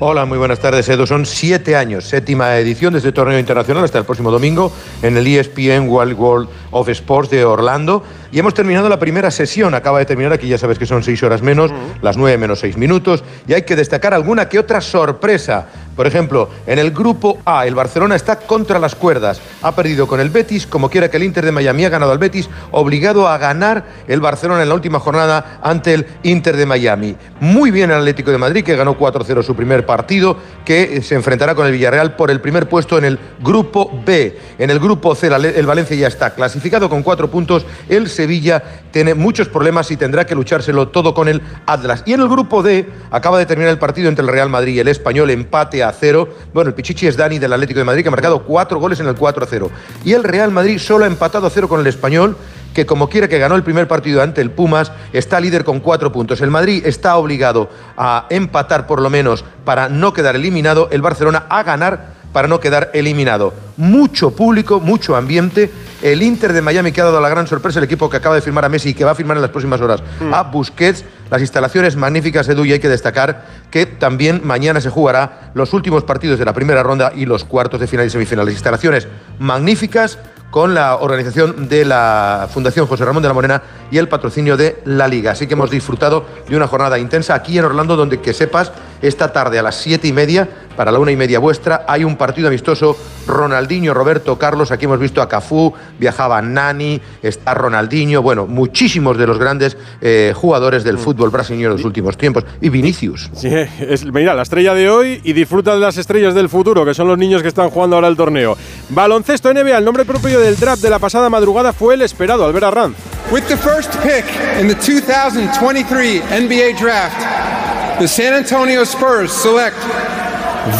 Hola, 0.00 0.26
muy 0.26 0.38
buenas 0.38 0.60
tardes, 0.60 0.88
Edu. 0.88 1.08
Son 1.08 1.26
siete 1.26 1.74
años, 1.74 2.04
séptima 2.04 2.56
edición 2.56 2.92
de 2.92 3.00
este 3.00 3.10
torneo 3.10 3.36
internacional 3.36 3.82
hasta 3.82 3.98
el 3.98 4.04
próximo 4.04 4.30
domingo 4.30 4.72
en 5.02 5.16
el 5.16 5.26
ESPN 5.26 5.88
World 5.88 6.16
World 6.16 6.48
of 6.70 6.88
Sports 6.88 7.30
de 7.30 7.44
Orlando. 7.44 8.04
Y 8.30 8.38
hemos 8.38 8.54
terminado 8.54 8.88
la 8.88 9.00
primera 9.00 9.32
sesión. 9.32 9.74
Acaba 9.74 9.98
de 9.98 10.04
terminar 10.04 10.32
aquí, 10.32 10.46
ya 10.46 10.56
sabes 10.56 10.78
que 10.78 10.86
son 10.86 11.02
seis 11.02 11.20
horas 11.24 11.42
menos, 11.42 11.72
las 12.00 12.16
nueve 12.16 12.38
menos 12.38 12.60
seis 12.60 12.76
minutos. 12.76 13.24
Y 13.48 13.54
hay 13.54 13.62
que 13.62 13.74
destacar 13.74 14.14
alguna 14.14 14.48
que 14.48 14.60
otra 14.60 14.80
sorpresa. 14.80 15.66
Por 15.98 16.06
ejemplo, 16.06 16.48
en 16.64 16.78
el 16.78 16.92
grupo 16.92 17.38
A, 17.44 17.66
el 17.66 17.74
Barcelona 17.74 18.14
está 18.14 18.36
contra 18.36 18.78
las 18.78 18.94
cuerdas. 18.94 19.40
Ha 19.62 19.74
perdido 19.74 20.06
con 20.06 20.20
el 20.20 20.30
Betis, 20.30 20.64
como 20.64 20.88
quiera 20.88 21.10
que 21.10 21.16
el 21.16 21.24
Inter 21.24 21.44
de 21.44 21.50
Miami 21.50 21.84
ha 21.86 21.88
ganado 21.88 22.12
al 22.12 22.18
Betis, 22.18 22.48
obligado 22.70 23.26
a 23.26 23.36
ganar 23.36 23.84
el 24.06 24.20
Barcelona 24.20 24.62
en 24.62 24.68
la 24.68 24.76
última 24.76 25.00
jornada 25.00 25.58
ante 25.60 25.94
el 25.94 26.06
Inter 26.22 26.56
de 26.56 26.66
Miami. 26.66 27.16
Muy 27.40 27.72
bien 27.72 27.90
el 27.90 27.96
Atlético 27.96 28.30
de 28.30 28.38
Madrid, 28.38 28.62
que 28.62 28.76
ganó 28.76 28.96
4-0 28.96 29.42
su 29.42 29.56
primer 29.56 29.86
partido, 29.86 30.36
que 30.64 31.02
se 31.02 31.16
enfrentará 31.16 31.56
con 31.56 31.66
el 31.66 31.72
Villarreal 31.72 32.14
por 32.14 32.30
el 32.30 32.40
primer 32.40 32.68
puesto 32.68 32.96
en 32.96 33.04
el 33.04 33.18
grupo 33.40 33.90
B. 34.06 34.38
En 34.60 34.70
el 34.70 34.78
grupo 34.78 35.16
C, 35.16 35.26
el 35.26 35.66
Valencia 35.66 35.96
ya 35.96 36.06
está 36.06 36.32
clasificado 36.32 36.88
con 36.88 37.02
cuatro 37.02 37.28
puntos. 37.28 37.66
El 37.88 38.08
Sevilla 38.08 38.62
tiene 38.92 39.14
muchos 39.14 39.48
problemas 39.48 39.90
y 39.90 39.96
tendrá 39.96 40.24
que 40.26 40.36
luchárselo 40.36 40.90
todo 40.90 41.12
con 41.12 41.26
el 41.26 41.42
Atlas. 41.66 42.04
Y 42.06 42.12
en 42.12 42.20
el 42.20 42.28
grupo 42.28 42.62
D, 42.62 42.88
acaba 43.10 43.40
de 43.40 43.46
terminar 43.46 43.72
el 43.72 43.80
partido 43.80 44.08
entre 44.08 44.24
el 44.24 44.30
Real 44.30 44.48
Madrid 44.48 44.74
y 44.74 44.78
el 44.78 44.86
Español, 44.86 45.30
empate 45.30 45.82
a 45.82 45.87
cero. 45.92 46.28
Bueno, 46.52 46.68
el 46.68 46.74
Pichichi 46.74 47.06
es 47.06 47.16
Dani 47.16 47.38
del 47.38 47.52
Atlético 47.52 47.78
de 47.78 47.84
Madrid, 47.84 48.02
que 48.02 48.08
ha 48.08 48.12
marcado 48.12 48.44
cuatro 48.44 48.78
goles 48.78 49.00
en 49.00 49.06
el 49.06 49.14
4 49.14 49.44
a 49.44 49.46
0. 49.48 49.70
Y 50.04 50.12
el 50.12 50.24
Real 50.24 50.50
Madrid 50.50 50.78
solo 50.78 51.04
ha 51.04 51.08
empatado 51.08 51.46
a 51.46 51.50
cero 51.50 51.68
con 51.68 51.80
el 51.80 51.86
Español, 51.86 52.36
que 52.74 52.86
como 52.86 53.08
quiera 53.08 53.28
que 53.28 53.38
ganó 53.38 53.54
el 53.56 53.62
primer 53.62 53.88
partido 53.88 54.22
ante 54.22 54.40
el 54.40 54.50
Pumas, 54.50 54.92
está 55.12 55.40
líder 55.40 55.64
con 55.64 55.80
cuatro 55.80 56.12
puntos. 56.12 56.40
El 56.40 56.50
Madrid 56.50 56.82
está 56.86 57.16
obligado 57.16 57.70
a 57.96 58.26
empatar 58.30 58.86
por 58.86 59.00
lo 59.00 59.10
menos 59.10 59.44
para 59.64 59.88
no 59.88 60.12
quedar 60.12 60.36
eliminado. 60.36 60.88
El 60.92 61.02
Barcelona 61.02 61.46
a 61.48 61.62
ganar 61.62 62.17
para 62.32 62.48
no 62.48 62.60
quedar 62.60 62.90
eliminado. 62.94 63.54
Mucho 63.76 64.30
público, 64.30 64.80
mucho 64.80 65.16
ambiente. 65.16 65.70
El 66.02 66.22
Inter 66.22 66.52
de 66.52 66.62
Miami 66.62 66.92
que 66.92 67.00
ha 67.00 67.04
dado 67.04 67.20
la 67.20 67.28
gran 67.28 67.46
sorpresa, 67.46 67.78
el 67.78 67.84
equipo 67.84 68.08
que 68.08 68.16
acaba 68.16 68.34
de 68.34 68.40
firmar 68.40 68.64
a 68.64 68.68
Messi 68.68 68.90
y 68.90 68.94
que 68.94 69.04
va 69.04 69.12
a 69.12 69.14
firmar 69.14 69.36
en 69.36 69.42
las 69.42 69.50
próximas 69.50 69.80
horas 69.80 70.02
a 70.32 70.42
Busquets. 70.44 71.04
Las 71.30 71.40
instalaciones 71.40 71.96
magníficas, 71.96 72.48
Edu, 72.48 72.64
y 72.64 72.72
hay 72.72 72.78
que 72.78 72.88
destacar 72.88 73.44
que 73.70 73.84
también 73.86 74.40
mañana 74.44 74.80
se 74.80 74.88
jugará 74.88 75.50
los 75.54 75.74
últimos 75.74 76.04
partidos 76.04 76.38
de 76.38 76.44
la 76.44 76.54
primera 76.54 76.82
ronda 76.82 77.12
y 77.14 77.26
los 77.26 77.44
cuartos 77.44 77.80
de 77.80 77.86
final 77.86 78.06
y 78.06 78.10
semifinales. 78.10 78.54
Instalaciones 78.54 79.08
magníficas 79.38 80.18
con 80.50 80.74
la 80.74 80.96
organización 80.96 81.68
de 81.68 81.84
la 81.84 82.48
Fundación 82.52 82.86
José 82.86 83.04
Ramón 83.04 83.22
de 83.22 83.28
la 83.28 83.34
Morena 83.34 83.62
y 83.90 83.98
el 83.98 84.08
patrocinio 84.08 84.56
de 84.56 84.80
la 84.84 85.06
Liga. 85.06 85.32
Así 85.32 85.46
que 85.46 85.54
hemos 85.54 85.70
disfrutado 85.70 86.24
de 86.48 86.56
una 86.56 86.66
jornada 86.66 86.98
intensa 86.98 87.34
aquí 87.34 87.58
en 87.58 87.64
Orlando, 87.64 87.96
donde 87.96 88.20
que 88.20 88.32
sepas, 88.32 88.72
esta 89.02 89.32
tarde 89.32 89.58
a 89.58 89.62
las 89.62 89.76
siete 89.76 90.08
y 90.08 90.12
media, 90.12 90.48
para 90.78 90.92
la 90.92 91.00
una 91.00 91.10
y 91.10 91.16
media 91.16 91.40
vuestra, 91.40 91.84
hay 91.88 92.04
un 92.04 92.16
partido 92.16 92.46
amistoso. 92.46 92.96
Ronaldinho, 93.26 93.92
Roberto 93.92 94.38
Carlos, 94.38 94.70
aquí 94.70 94.84
hemos 94.84 95.00
visto 95.00 95.20
a 95.20 95.28
Cafú, 95.28 95.74
viajaba 95.98 96.40
Nani, 96.40 97.00
está 97.20 97.52
Ronaldinho, 97.52 98.22
bueno, 98.22 98.46
muchísimos 98.46 99.18
de 99.18 99.26
los 99.26 99.40
grandes 99.40 99.76
eh, 100.00 100.32
jugadores 100.36 100.84
del 100.84 100.98
fútbol 100.98 101.30
brasileño 101.30 101.70
de 101.70 101.74
los 101.74 101.84
últimos 101.84 102.16
tiempos. 102.16 102.44
Y 102.60 102.68
Vinicius. 102.68 103.28
Sí, 103.34 103.48
es, 103.80 104.04
mira, 104.04 104.34
la 104.34 104.42
estrella 104.42 104.72
de 104.72 104.88
hoy 104.88 105.20
y 105.24 105.32
disfruta 105.32 105.74
de 105.74 105.80
las 105.80 105.96
estrellas 105.96 106.32
del 106.36 106.48
futuro, 106.48 106.84
que 106.84 106.94
son 106.94 107.08
los 107.08 107.18
niños 107.18 107.42
que 107.42 107.48
están 107.48 107.70
jugando 107.70 107.96
ahora 107.96 108.06
el 108.06 108.16
torneo. 108.16 108.56
Baloncesto 108.90 109.52
NBA, 109.52 109.78
el 109.78 109.84
nombre 109.84 110.04
propio 110.04 110.38
del 110.38 110.56
draft 110.56 110.80
de 110.80 110.90
la 110.90 111.00
pasada 111.00 111.28
madrugada 111.28 111.72
fue 111.72 111.94
el 111.94 112.02
esperado, 112.02 112.44
Albert 112.44 112.66
Arranz. 112.66 112.94
With 113.32 113.48
the 113.48 113.56
first 113.56 113.90
pick 114.04 114.24
in 114.60 114.68
the 114.68 114.76
2023 114.76 116.20
NBA 116.20 116.78
Draft, 116.80 117.98
the 117.98 118.06
San 118.06 118.32
Antonio 118.32 118.84
Spurs 118.84 119.32
select 119.32 119.76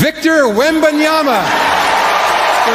Victor 0.01 0.57
Wembanyama. 0.57 1.43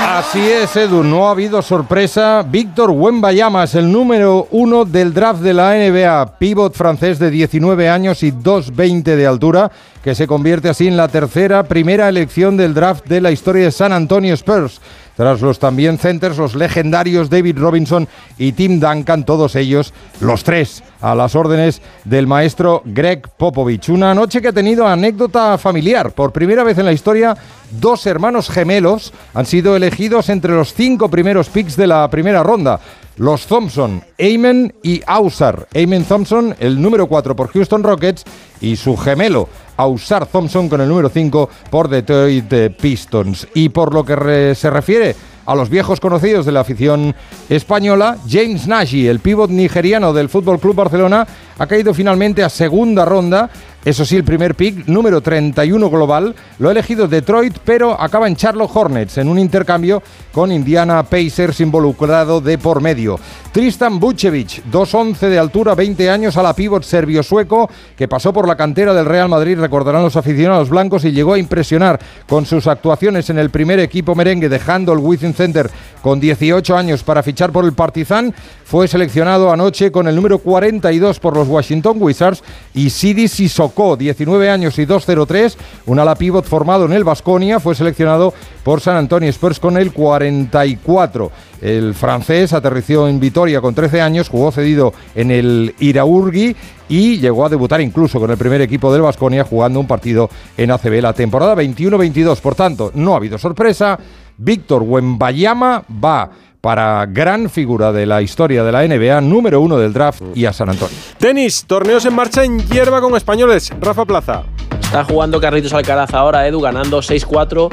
Así 0.02 0.42
es, 0.42 0.76
Edu, 0.76 1.04
no 1.04 1.28
ha 1.28 1.32
habido 1.32 1.62
sorpresa. 1.62 2.44
Víctor 2.44 2.90
Wembayama 2.90 3.64
es 3.64 3.76
el 3.76 3.92
número 3.92 4.48
uno 4.52 4.86
del 4.86 5.14
draft 5.14 5.42
de 5.42 5.54
la 5.54 5.76
NBA, 5.76 6.38
pívot 6.40 6.74
francés 6.74 7.20
de 7.20 7.30
19 7.30 7.90
años 7.90 8.24
y 8.24 8.32
2'20 8.32 9.04
de 9.16 9.28
altura, 9.28 9.72
que 10.04 10.16
se 10.16 10.26
convierte 10.26 10.70
así 10.70 10.88
en 10.88 10.98
la 10.98 11.08
tercera 11.08 11.64
primera 11.64 12.10
elección 12.10 12.58
del 12.58 12.74
draft 12.74 13.06
de 13.06 13.22
la 13.22 13.32
historia 13.32 13.66
de 13.66 13.72
San 13.72 13.94
Antonio 13.94 14.34
Spurs 14.34 14.82
tras 15.16 15.42
los 15.42 15.60
también 15.60 15.98
centers, 15.98 16.38
los 16.38 16.56
legendarios 16.56 17.30
David 17.30 17.58
Robinson 17.58 18.08
y 18.38 18.54
Tim 18.54 18.80
Duncan, 18.80 19.26
todos 19.26 19.56
ellos, 19.56 19.94
los 20.20 20.44
tres, 20.44 20.84
a 21.02 21.16
las 21.16 21.36
órdenes 21.36 21.82
del 22.04 22.28
maestro 22.28 22.82
Greg 22.86 23.30
Popovich. 23.38 23.90
Una 23.90 24.14
noche 24.14 24.42
que 24.42 24.48
ha 24.50 24.54
tenido 24.54 24.88
anécdota 24.88 25.58
familiar. 25.58 26.12
Por 26.12 26.32
primera 26.32 26.64
vez 26.64 26.78
en 26.78 26.86
la 26.86 26.94
historia, 26.94 27.36
dos 27.72 28.06
hermanos 28.06 28.50
gemelos 28.50 29.14
han 29.34 29.46
sido 29.46 29.76
elegidos 29.76 30.30
entre 30.30 30.54
los 30.54 30.74
cinco 30.74 31.10
primeros 31.10 31.50
picks 31.50 31.76
de 31.76 31.88
la 31.88 32.10
primera 32.10 32.44
ronda. 32.44 32.80
Los 33.18 33.46
Thompson, 33.46 34.04
Eamon 34.18 34.74
y 34.82 35.02
Ausar. 35.06 35.68
Eamon 35.74 36.04
Thompson, 36.06 36.56
el 36.60 36.82
número 36.82 37.08
4 37.08 37.36
por 37.36 37.50
Houston 37.50 37.84
Rockets, 37.84 38.24
y 38.60 38.76
su 38.76 38.98
gemelo, 38.98 39.50
Ausar 39.78 40.26
Thompson, 40.26 40.70
con 40.70 40.82
el 40.82 40.90
número 40.90 41.10
5 41.10 41.50
por 41.70 41.88
Detroit 41.88 42.76
Pistons. 42.80 43.48
Y 43.54 43.70
por 43.70 43.94
lo 43.94 44.04
que 44.06 44.54
se 44.56 44.70
refiere 44.70 45.16
a 45.46 45.56
los 45.56 45.70
viejos 45.70 46.00
conocidos 46.00 46.46
de 46.46 46.52
la 46.52 46.62
afición 46.62 47.16
española, 47.50 48.18
James 48.30 48.68
Nagy, 48.68 49.08
el 49.08 49.20
pívot 49.20 49.50
nigeriano 49.50 50.14
del 50.14 50.30
Fútbol 50.30 50.60
Club 50.60 50.76
Barcelona, 50.76 51.28
ha 51.58 51.68
caído 51.68 51.94
finalmente 51.94 52.44
a 52.44 52.50
segunda 52.50 53.06
ronda. 53.06 53.50
Eso 53.86 54.06
sí, 54.06 54.16
el 54.16 54.24
primer 54.24 54.56
pick, 54.56 54.88
número 54.88 55.20
31 55.20 55.90
global, 55.90 56.34
lo 56.60 56.70
ha 56.70 56.72
elegido 56.72 57.10
Detroit, 57.10 57.58
pero 57.66 58.00
acaba 58.00 58.30
en 58.30 58.38
Charlotte 58.38 58.72
Hornets, 58.74 59.18
en 59.18 59.28
un 59.28 59.38
intercambio 59.38 60.02
con 60.32 60.54
Indiana 60.54 61.04
Pacers 61.04 61.60
involucrado 61.60 62.40
de 62.40 62.58
por 62.58 62.80
medio. 62.82 63.20
Tristan 63.52 64.00
Bucevic, 64.00 64.64
2'11 64.72 65.28
de 65.28 65.38
altura, 65.38 65.76
20 65.76 66.10
años, 66.10 66.38
a 66.38 66.44
la 66.44 66.56
pívot 66.56 66.82
serbio-sueco, 66.82 67.70
que 67.98 68.08
pasó 68.08 68.32
por 68.32 68.48
la 68.48 68.56
cantera 68.56 68.94
del 68.94 69.06
Real 69.06 69.28
Madrid, 69.28 69.60
recordarán 69.60 70.02
los 70.02 70.16
aficionados 70.16 70.70
blancos, 70.70 71.04
y 71.04 71.12
llegó 71.12 71.34
a 71.34 71.38
impresionar 71.38 72.00
con 72.28 72.46
sus 72.46 72.68
actuaciones 72.68 73.30
en 73.30 73.38
el 73.38 73.50
primer 73.50 73.80
equipo 73.80 74.16
merengue 74.16 74.48
dejando 74.48 74.94
el 74.94 75.00
Wizzing 75.00 75.34
Center 75.34 75.70
con 76.02 76.20
18 76.20 76.76
años 76.76 77.04
para 77.04 77.22
fichar 77.22 77.52
por 77.52 77.66
el 77.66 77.74
Partizan. 77.74 78.34
Fue 78.66 78.88
seleccionado 78.88 79.52
anoche 79.52 79.92
con 79.92 80.08
el 80.08 80.16
número 80.16 80.40
42 80.40 81.20
por 81.20 81.36
los 81.36 81.43
Washington 81.48 81.98
Wizards 82.00 82.44
y 82.74 82.90
Sidi 82.90 83.28
Sissoko, 83.28 83.96
19 83.96 84.50
años 84.50 84.78
y 84.80 84.86
2'03, 84.86 85.56
un 85.86 86.00
ala 86.00 86.16
pívot 86.16 86.46
formado 86.46 86.86
en 86.86 86.94
el 86.94 87.04
Vasconia, 87.04 87.60
fue 87.60 87.76
seleccionado 87.76 88.34
por 88.64 88.82
San 88.82 88.98
Antonio 88.98 89.30
Spurs 89.30 89.60
con 89.60 89.78
el 89.78 89.92
44. 89.92 91.32
El 91.62 91.94
francés 91.94 92.54
aterrizó 92.54 93.08
en 93.08 93.20
Vitoria 93.20 93.62
con 93.62 93.74
13 93.74 94.02
años, 94.02 94.30
jugó 94.30 94.52
cedido 94.52 94.94
en 95.16 95.32
el 95.32 95.74
Iraurgi 95.80 96.56
y 96.90 97.20
llegó 97.20 97.46
a 97.46 97.50
debutar 97.50 97.80
incluso 97.82 98.20
con 98.20 98.30
el 98.32 98.38
primer 98.38 98.62
equipo 98.62 98.92
del 98.92 99.02
Vasconia 99.02 99.44
jugando 99.44 99.80
un 99.80 99.88
partido 99.88 100.30
en 100.58 100.72
ACB 100.72 101.02
la 101.02 101.14
temporada 101.14 101.56
21-22. 101.56 102.40
Por 102.42 102.56
tanto, 102.56 102.92
no 102.96 103.14
ha 103.14 103.18
habido 103.18 103.38
sorpresa. 103.38 103.98
Víctor 104.38 104.84
Wembayama 104.84 105.84
va 106.04 106.30
para 106.64 107.06
gran 107.08 107.50
figura 107.50 107.92
de 107.92 108.06
la 108.06 108.22
historia 108.22 108.64
de 108.64 108.72
la 108.72 108.88
NBA, 108.88 109.20
número 109.20 109.60
uno 109.60 109.78
del 109.78 109.92
draft 109.92 110.22
y 110.34 110.46
a 110.46 110.54
San 110.54 110.70
Antonio. 110.70 110.96
Tenis, 111.18 111.66
torneos 111.68 112.06
en 112.06 112.16
marcha 112.16 112.46
en 112.46 112.58
hierba 112.70 113.02
con 113.02 113.18
españoles. 113.18 113.70
Rafa 113.82 114.06
Plaza. 114.06 114.44
Está 114.82 115.04
jugando 115.04 115.42
Carlitos 115.42 115.74
Alcaraz 115.74 116.14
ahora, 116.14 116.48
Edu, 116.48 116.62
ganando 116.62 117.00
6-4 117.00 117.70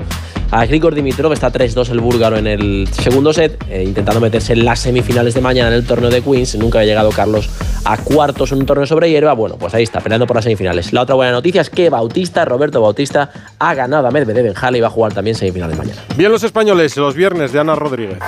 a 0.50 0.66
Grigor 0.66 0.96
Dimitrov. 0.96 1.32
Está 1.32 1.52
3-2 1.52 1.90
el 1.90 2.00
búlgaro 2.00 2.36
en 2.36 2.48
el 2.48 2.88
segundo 2.90 3.32
set, 3.32 3.64
eh, 3.70 3.84
intentando 3.84 4.20
meterse 4.20 4.54
en 4.54 4.64
las 4.64 4.80
semifinales 4.80 5.34
de 5.34 5.40
mañana 5.40 5.68
en 5.68 5.74
el 5.74 5.86
torneo 5.86 6.10
de 6.10 6.20
Queens. 6.20 6.56
Nunca 6.56 6.80
ha 6.80 6.84
llegado 6.84 7.10
Carlos 7.10 7.48
a 7.92 7.96
cuartos 7.96 8.52
en 8.52 8.58
un 8.58 8.66
torneo 8.66 8.86
sobre 8.86 9.10
hierba. 9.10 9.32
Bueno, 9.32 9.56
pues 9.58 9.74
ahí 9.74 9.82
está, 9.82 10.00
peleando 10.00 10.26
por 10.26 10.36
las 10.36 10.44
semifinales. 10.44 10.92
La 10.92 11.02
otra 11.02 11.16
buena 11.16 11.32
noticia 11.32 11.60
es 11.60 11.70
que 11.70 11.90
Bautista, 11.90 12.44
Roberto 12.44 12.80
Bautista, 12.80 13.30
ha 13.58 13.74
ganado 13.74 14.06
a 14.06 14.10
Medvedev 14.10 14.46
en 14.46 14.54
Halle 14.54 14.78
y 14.78 14.80
va 14.80 14.86
a 14.86 14.90
jugar 14.90 15.12
también 15.12 15.34
semifinales 15.34 15.76
mañana. 15.76 16.00
Bien 16.16 16.30
los 16.30 16.44
españoles, 16.44 16.96
los 16.96 17.14
viernes 17.14 17.52
de 17.52 17.60
Ana 17.60 17.74
Rodríguez. 17.74 18.18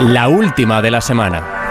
La 0.00 0.28
última 0.28 0.80
de 0.80 0.90
la 0.90 1.00
semana. 1.00 1.61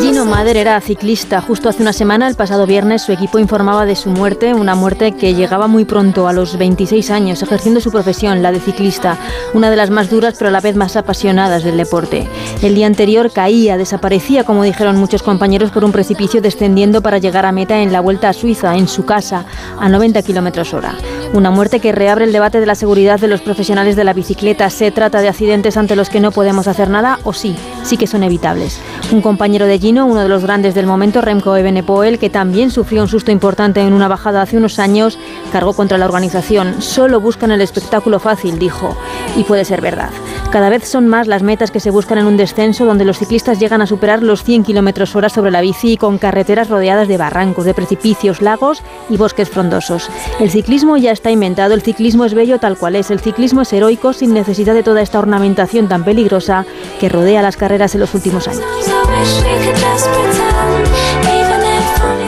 Gino 0.00 0.24
Mader 0.24 0.56
era 0.56 0.80
ciclista. 0.80 1.40
Justo 1.40 1.68
hace 1.68 1.82
una 1.82 1.92
semana, 1.92 2.28
el 2.28 2.36
pasado 2.36 2.66
viernes, 2.66 3.02
su 3.02 3.12
equipo 3.12 3.38
informaba 3.38 3.86
de 3.86 3.96
su 3.96 4.10
muerte, 4.10 4.54
una 4.54 4.74
muerte 4.74 5.12
que 5.12 5.34
llegaba 5.34 5.66
muy 5.66 5.84
pronto, 5.84 6.28
a 6.28 6.32
los 6.32 6.58
26 6.58 7.10
años, 7.10 7.42
ejerciendo 7.42 7.80
su 7.80 7.90
profesión, 7.90 8.42
la 8.42 8.52
de 8.52 8.60
ciclista, 8.60 9.16
una 9.54 9.70
de 9.70 9.76
las 9.76 9.90
más 9.90 10.10
duras 10.10 10.34
pero 10.38 10.48
a 10.48 10.52
la 10.52 10.60
vez 10.60 10.76
más 10.76 10.96
apasionadas 10.96 11.64
del 11.64 11.76
deporte. 11.76 12.28
El 12.62 12.74
día 12.74 12.86
anterior 12.86 13.32
caía, 13.32 13.76
desaparecía, 13.76 14.44
como 14.44 14.62
dijeron 14.62 14.96
muchos 14.96 15.22
compañeros, 15.22 15.70
por 15.70 15.84
un 15.84 15.92
precipicio 15.92 16.40
descendiendo 16.40 17.02
para 17.02 17.18
llegar 17.18 17.46
a 17.46 17.52
meta 17.52 17.80
en 17.80 17.92
la 17.92 18.00
vuelta 18.00 18.28
a 18.28 18.32
Suiza, 18.32 18.76
en 18.76 18.88
su 18.88 19.04
casa, 19.04 19.44
a 19.78 19.88
90 19.88 20.22
kilómetros 20.22 20.72
hora. 20.74 20.94
Una 21.36 21.50
muerte 21.50 21.80
que 21.80 21.92
reabre 21.92 22.24
el 22.24 22.32
debate 22.32 22.60
de 22.60 22.66
la 22.66 22.74
seguridad 22.74 23.20
de 23.20 23.28
los 23.28 23.42
profesionales 23.42 23.94
de 23.94 24.04
la 24.04 24.14
bicicleta. 24.14 24.70
¿Se 24.70 24.90
trata 24.90 25.20
de 25.20 25.28
accidentes 25.28 25.76
ante 25.76 25.94
los 25.94 26.08
que 26.08 26.18
no 26.18 26.32
podemos 26.32 26.66
hacer 26.66 26.88
nada 26.88 27.18
o 27.24 27.34
sí? 27.34 27.54
Sí 27.82 27.98
que 27.98 28.06
son 28.06 28.22
evitables. 28.22 28.80
Un 29.12 29.20
compañero 29.20 29.66
de 29.66 29.78
Gino, 29.78 30.06
uno 30.06 30.22
de 30.22 30.30
los 30.30 30.42
grandes 30.44 30.74
del 30.74 30.86
momento, 30.86 31.20
Remco 31.20 31.54
Evenepoel, 31.54 32.18
que 32.18 32.30
también 32.30 32.70
sufrió 32.70 33.02
un 33.02 33.08
susto 33.08 33.32
importante 33.32 33.82
en 33.82 33.92
una 33.92 34.08
bajada 34.08 34.40
hace 34.40 34.56
unos 34.56 34.78
años, 34.78 35.18
cargó 35.52 35.74
contra 35.74 35.98
la 35.98 36.06
organización. 36.06 36.80
Solo 36.80 37.20
buscan 37.20 37.50
el 37.50 37.60
espectáculo 37.60 38.18
fácil, 38.18 38.58
dijo. 38.58 38.96
Y 39.36 39.44
puede 39.44 39.66
ser 39.66 39.82
verdad. 39.82 40.08
Cada 40.50 40.70
vez 40.70 40.88
son 40.88 41.06
más 41.06 41.26
las 41.26 41.42
metas 41.42 41.70
que 41.70 41.80
se 41.80 41.90
buscan 41.90 42.16
en 42.16 42.26
un 42.26 42.38
descenso 42.38 42.86
donde 42.86 43.04
los 43.04 43.18
ciclistas 43.18 43.60
llegan 43.60 43.82
a 43.82 43.86
superar 43.86 44.22
los 44.22 44.42
100 44.42 44.64
km 44.64 45.14
hora 45.14 45.28
sobre 45.28 45.50
la 45.50 45.60
bici 45.60 45.92
y 45.92 45.96
con 45.98 46.16
carreteras 46.16 46.70
rodeadas 46.70 47.08
de 47.08 47.18
barrancos, 47.18 47.66
de 47.66 47.74
precipicios, 47.74 48.40
lagos 48.40 48.82
y 49.10 49.18
bosques 49.18 49.50
frondosos. 49.50 50.08
El 50.40 50.50
ciclismo 50.50 50.96
ya 50.96 51.12
está 51.12 51.25
inventado, 51.30 51.74
el 51.74 51.82
ciclismo 51.82 52.24
es 52.24 52.34
bello 52.34 52.58
tal 52.58 52.76
cual 52.76 52.96
es, 52.96 53.10
el 53.10 53.20
ciclismo 53.20 53.62
es 53.62 53.72
heroico 53.72 54.12
sin 54.12 54.34
necesidad 54.34 54.74
de 54.74 54.82
toda 54.82 55.02
esta 55.02 55.18
ornamentación 55.18 55.88
tan 55.88 56.04
peligrosa 56.04 56.64
que 57.00 57.08
rodea 57.08 57.42
las 57.42 57.56
carreras 57.56 57.94
en 57.94 58.00
los 58.00 58.14
últimos 58.14 58.48
años. 58.48 58.64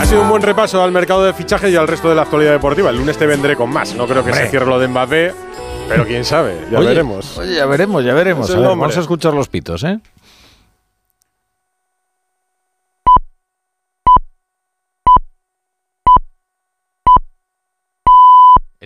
Ha 0.00 0.06
sido 0.06 0.22
un 0.22 0.28
buen 0.30 0.42
repaso 0.42 0.82
al 0.82 0.92
mercado 0.92 1.24
de 1.24 1.32
fichajes 1.32 1.70
y 1.72 1.76
al 1.76 1.88
resto 1.88 2.08
de 2.08 2.14
la 2.14 2.22
actualidad 2.22 2.52
deportiva. 2.52 2.90
El 2.90 2.96
lunes 2.96 3.18
te 3.18 3.26
vendré 3.26 3.56
con 3.56 3.70
más. 3.70 3.94
No 3.94 4.06
creo 4.06 4.24
que 4.24 4.32
se 4.32 4.48
cierre 4.48 4.66
lo 4.66 4.78
de 4.78 4.88
Mbappé, 4.88 5.34
pero 5.88 6.06
quién 6.06 6.24
sabe, 6.24 6.56
ya 6.70 6.78
Oye, 6.78 6.88
veremos. 6.88 7.38
Oye, 7.38 7.54
ya 7.56 7.66
veremos, 7.66 8.04
ya 8.04 8.14
veremos. 8.14 8.48
Es 8.48 8.56
A 8.56 8.58
ver, 8.58 8.68
vamos 8.68 8.96
a 8.96 9.00
escuchar 9.00 9.34
los 9.34 9.48
pitos, 9.48 9.84
¿eh? 9.84 9.98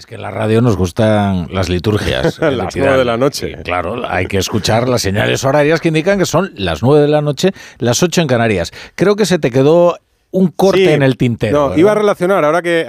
Es 0.02 0.06
que 0.06 0.16
en 0.16 0.22
la 0.22 0.32
radio 0.32 0.60
nos 0.60 0.76
gustan 0.76 1.46
las 1.52 1.68
liturgias. 1.68 2.36
Las 2.40 2.74
nueve 2.74 2.98
de 2.98 3.04
la 3.04 3.16
noche. 3.16 3.58
Claro, 3.62 4.02
hay 4.04 4.26
que 4.26 4.38
escuchar 4.38 4.88
las 4.88 5.00
señales 5.00 5.44
horarias 5.44 5.80
que 5.80 5.86
indican 5.86 6.18
que 6.18 6.26
son 6.26 6.50
las 6.56 6.82
9 6.82 7.02
de 7.02 7.06
la 7.06 7.20
noche, 7.20 7.52
las 7.78 8.02
8 8.02 8.22
en 8.22 8.26
Canarias. 8.26 8.72
Creo 8.96 9.14
que 9.14 9.26
se 9.26 9.38
te 9.38 9.52
quedó 9.52 9.96
un 10.32 10.48
corte 10.48 10.86
Sí, 10.86 10.88
en 10.88 11.04
el 11.04 11.16
tintero. 11.16 11.56
No, 11.56 11.62
¿verdad? 11.66 11.76
iba 11.76 11.92
a 11.92 11.94
relacionar 11.94 12.44
ahora 12.44 12.62
que 12.62 12.84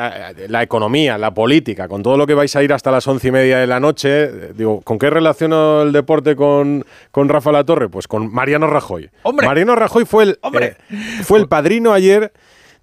la 0.47 0.63
economía, 0.63 1.19
la 1.19 1.36
política, 1.36 1.88
con 1.88 2.02
todo 2.02 2.17
lo 2.17 2.26
que 2.26 2.34
vais 2.34 2.56
a 2.56 2.63
ir 2.63 2.73
hasta 2.73 2.89
las 2.89 3.08
once 3.08 3.28
y 3.28 3.32
media 3.32 3.60
de 3.60 3.67
la 3.67 3.80
noche, 3.80 4.52
digo, 4.56 4.82
¿con 4.82 4.97
qué 4.97 5.12
relaciono 5.12 5.84
el 5.84 5.91
deporte 5.91 6.36
con, 6.36 6.84
con 7.12 7.30
Rafa 7.30 7.52
La 7.52 7.63
Torre? 7.63 7.89
Pues 7.89 8.08
con 8.08 8.34
Mariano 8.34 8.65
Rajoy. 8.65 9.12
¡Hombre! 9.21 9.45
Mariano 9.45 9.76
Rajoy 9.76 10.06
fue 10.06 10.23
el, 10.23 10.39
eh, 10.60 10.76
fue 11.21 11.38
el 11.38 11.47
padrino 11.47 11.93
ayer 11.93 12.34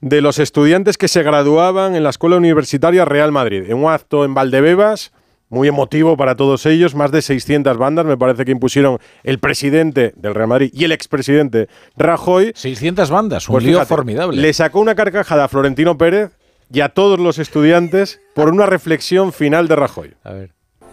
de 0.00 0.20
los 0.20 0.38
estudiantes 0.38 0.96
que 0.96 1.08
se 1.08 1.22
graduaban 1.22 1.94
en 1.94 2.02
la 2.02 2.10
Escuela 2.10 2.36
Universitaria 2.36 3.04
Real 3.04 3.32
Madrid, 3.32 3.64
en 3.68 3.76
un 3.76 3.90
acto 3.90 4.24
en 4.24 4.34
Valdebebas. 4.34 5.12
Muy 5.48 5.66
emotivo 5.66 6.16
para 6.16 6.36
todos 6.36 6.64
ellos, 6.64 6.94
más 6.94 7.10
de 7.10 7.22
600 7.22 7.76
bandas 7.76 8.06
me 8.06 8.16
parece 8.16 8.44
que 8.44 8.52
impusieron 8.52 8.98
el 9.24 9.40
presidente 9.40 10.12
del 10.14 10.32
Real 10.32 10.46
Madrid 10.46 10.70
y 10.72 10.84
el 10.84 10.92
expresidente 10.92 11.68
Rajoy. 11.96 12.52
600 12.54 13.10
bandas, 13.10 13.48
un 13.48 13.54
Pues 13.54 13.64
lío 13.64 13.72
fíjate, 13.72 13.88
formidable. 13.88 14.40
Le 14.40 14.52
sacó 14.52 14.78
una 14.78 14.94
carcajada 14.94 15.44
a 15.44 15.48
Florentino 15.48 15.98
Pérez 15.98 16.30
y 16.72 16.82
a 16.82 16.90
todos 16.90 17.18
los 17.18 17.40
estudiantes 17.40 18.20
por 18.32 18.48
una 18.48 18.66
reflexión 18.66 19.32
final 19.32 19.66
de 19.66 19.74
Rajoy. 19.74 20.14
A 20.22 20.32
ver. 20.34 20.52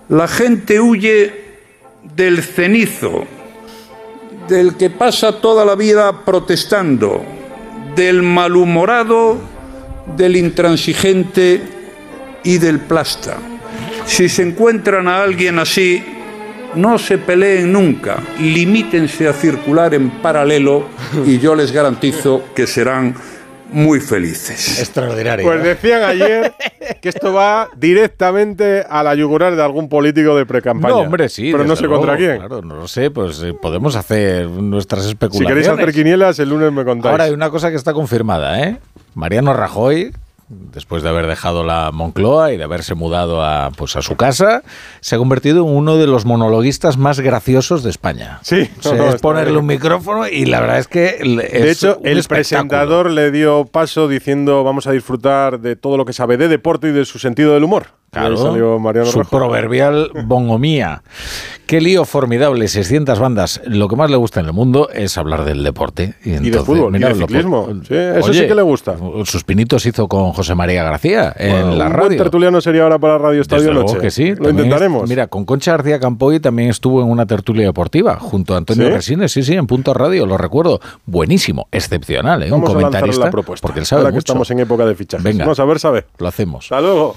La 0.09 0.27
gente 0.27 0.79
huye 0.79 1.59
del 2.15 2.41
cenizo, 2.41 3.25
del 4.47 4.75
que 4.75 4.89
pasa 4.89 5.39
toda 5.39 5.65
la 5.65 5.75
vida 5.75 6.25
protestando, 6.25 7.23
del 7.97 8.21
malhumorado, 8.21 9.37
del 10.15 10.37
intransigente 10.37 11.61
y 12.43 12.59
del 12.59 12.79
plasta. 12.79 13.37
Si 14.05 14.29
se 14.29 14.43
encuentran 14.43 15.07
a 15.07 15.23
alguien 15.23 15.57
así, 15.57 16.03
no 16.75 16.99
se 16.99 17.17
peleen 17.17 17.73
nunca, 17.73 18.17
limítense 18.39 19.27
a 19.27 19.33
circular 19.33 19.95
en 19.95 20.11
paralelo 20.21 20.87
y 21.25 21.39
yo 21.39 21.55
les 21.55 21.71
garantizo 21.71 22.45
que 22.55 22.67
serán 22.67 23.15
muy 23.71 23.99
felices. 23.99 24.79
Extraordinario. 24.79 25.45
Pues 25.45 25.63
decían 25.63 26.03
ayer 26.03 26.53
que 27.01 27.09
esto 27.09 27.33
va 27.33 27.69
directamente 27.75 28.83
a 28.89 29.03
la 29.03 29.15
yugular 29.15 29.55
de 29.55 29.63
algún 29.63 29.89
político 29.89 30.35
de 30.35 30.45
precampaña. 30.45 30.93
No, 30.95 31.01
hombre, 31.01 31.29
sí. 31.29 31.51
Pero 31.51 31.63
no 31.65 31.75
sé 31.75 31.87
contra 31.87 32.15
quién. 32.17 32.37
Claro, 32.37 32.61
no 32.61 32.75
lo 32.75 32.87
sé, 32.87 33.11
pues 33.11 33.41
eh, 33.43 33.53
podemos 33.53 33.95
hacer 33.95 34.47
nuestras 34.47 35.03
Si 35.03 35.09
especulaciones. 35.09 35.49
queréis 35.65 35.67
hacer 35.67 35.93
quinielas, 35.93 36.39
el 36.39 36.49
lunes 36.49 36.71
me 36.71 36.85
contáis. 36.85 37.11
Ahora 37.11 37.23
hay 37.25 37.31
una 37.33 37.49
cosa 37.49 37.69
que 37.69 37.75
está 37.75 37.93
confirmada, 37.93 38.61
¿eh? 38.61 38.77
Mariano 39.15 39.53
Rajoy, 39.53 40.13
después 40.49 41.03
de 41.03 41.09
haber 41.09 41.27
dejado 41.27 41.63
la 41.63 41.91
Moncloa 41.91 42.53
y 42.53 42.57
de 42.57 42.63
haberse 42.63 42.95
mudado 42.95 43.43
a, 43.43 43.71
pues, 43.75 43.95
a 43.95 44.01
su 44.01 44.15
casa, 44.15 44.63
se 45.01 45.15
ha 45.15 45.17
convertido 45.17 45.67
en 45.67 45.75
uno 45.75 45.97
de 45.97 46.07
los 46.07 46.25
monologuistas 46.25 46.97
más 46.97 47.19
graciosos 47.19 47.83
de 47.83 47.89
España. 47.89 48.39
Sí, 48.43 48.69
O 48.79 48.81
sea, 48.81 48.93
no, 48.93 49.05
no, 49.05 49.09
es 49.09 49.21
ponerle 49.21 49.51
bien. 49.51 49.61
un 49.61 49.67
micrófono 49.67 50.27
y 50.27 50.45
la 50.45 50.61
verdad 50.61 50.79
es 50.79 50.87
que 50.87 51.17
de 51.19 51.49
es 51.69 51.83
hecho, 51.83 51.97
un 51.99 52.07
el 52.07 52.23
presentador 52.23 53.11
le 53.11 53.31
dio 53.31 53.65
paso 53.65 54.07
diciendo 54.07 54.63
vamos 54.63 54.87
a 54.87 54.91
disfrutar 54.91 55.59
de 55.59 55.75
todo 55.75 55.97
lo 55.97 56.05
que 56.05 56.13
sabe 56.13 56.37
de 56.37 56.47
deporte 56.47 56.89
y 56.89 56.91
de 56.91 57.05
su 57.05 57.19
sentido 57.19 57.53
del 57.53 57.63
humor. 57.63 57.87
Y 58.17 58.25
ahí 58.25 58.33
Claro, 58.33 58.37
salió 58.51 58.79
Mariano 58.79 59.09
su 59.11 59.19
Rajoy. 59.19 59.39
proverbial 59.39 60.11
bongomía. 60.25 61.03
Qué 61.65 61.81
lío 61.81 62.05
formidable, 62.05 62.67
600 62.69 63.19
bandas. 63.19 63.59
Lo 63.65 63.89
que 63.89 63.97
más 63.97 64.09
le 64.09 64.15
gusta 64.15 64.39
en 64.39 64.45
el 64.45 64.53
mundo 64.53 64.89
es 64.89 65.17
hablar 65.17 65.43
del 65.43 65.63
deporte. 65.65 66.13
Y, 66.23 66.29
de 66.29 66.35
entonces, 66.37 66.63
fútbol, 66.63 66.95
y 66.95 66.99
de 66.99 67.09
lo- 67.09 67.15
ciclismo. 67.15 67.67
Sí, 67.85 67.93
eso 67.93 68.31
sí 68.33 68.47
que 68.47 68.55
le 68.55 68.61
gusta. 68.61 68.95
Sus 69.25 69.43
pinitos 69.43 69.85
hizo 69.85 70.07
con 70.07 70.31
José 70.31 70.55
María 70.55 70.83
García 70.83 71.33
en 71.37 71.77
la 71.77 71.87
un 71.87 71.91
radio. 71.91 72.05
buen 72.07 72.17
tertuliano 72.17 72.61
sería 72.61 72.83
ahora 72.83 72.97
para 72.99 73.17
Radio 73.17 73.41
Estadio 73.41 73.63
Desde 73.67 73.73
Noche. 73.83 73.97
que 73.99 74.11
sí. 74.11 74.33
Lo 74.35 74.49
intentaremos. 74.49 75.03
es- 75.03 75.09
mira, 75.09 75.27
con 75.27 75.43
Concha 75.43 75.71
García 75.71 75.99
Campoy 75.99 76.39
también 76.39 76.69
estuvo 76.69 77.01
en 77.01 77.09
una 77.09 77.25
tertulia 77.25 77.65
deportiva 77.65 78.17
junto 78.17 78.53
a 78.53 78.57
Antonio 78.59 78.87
¿Sí? 78.87 78.93
Resines, 78.93 79.31
sí, 79.33 79.43
sí, 79.43 79.53
en 79.55 79.67
Punto 79.67 79.93
Radio, 79.93 80.25
lo 80.25 80.37
recuerdo. 80.37 80.79
Buenísimo, 81.05 81.67
excepcional, 81.73 82.43
¿eh? 82.43 82.49
Vamos 82.49 82.69
un 82.69 82.77
a 82.77 82.79
comentarista. 82.79 83.25
la 83.25 83.31
propuesta. 83.31 83.67
Porque 83.67 83.81
él 83.81 83.85
sabe 83.85 84.03
ahora 84.03 84.11
que 84.11 84.15
mucho. 84.15 84.31
estamos 84.31 84.49
en 84.51 84.59
época 84.59 84.85
de 84.85 84.95
fichajes. 84.95 85.23
Venga. 85.23 85.43
Vamos 85.43 85.59
a 85.59 85.65
ver, 85.65 85.79
sabe. 85.79 86.05
Lo 86.17 86.27
hacemos. 86.29 86.63
Hasta 86.63 86.79
luego. 86.79 87.15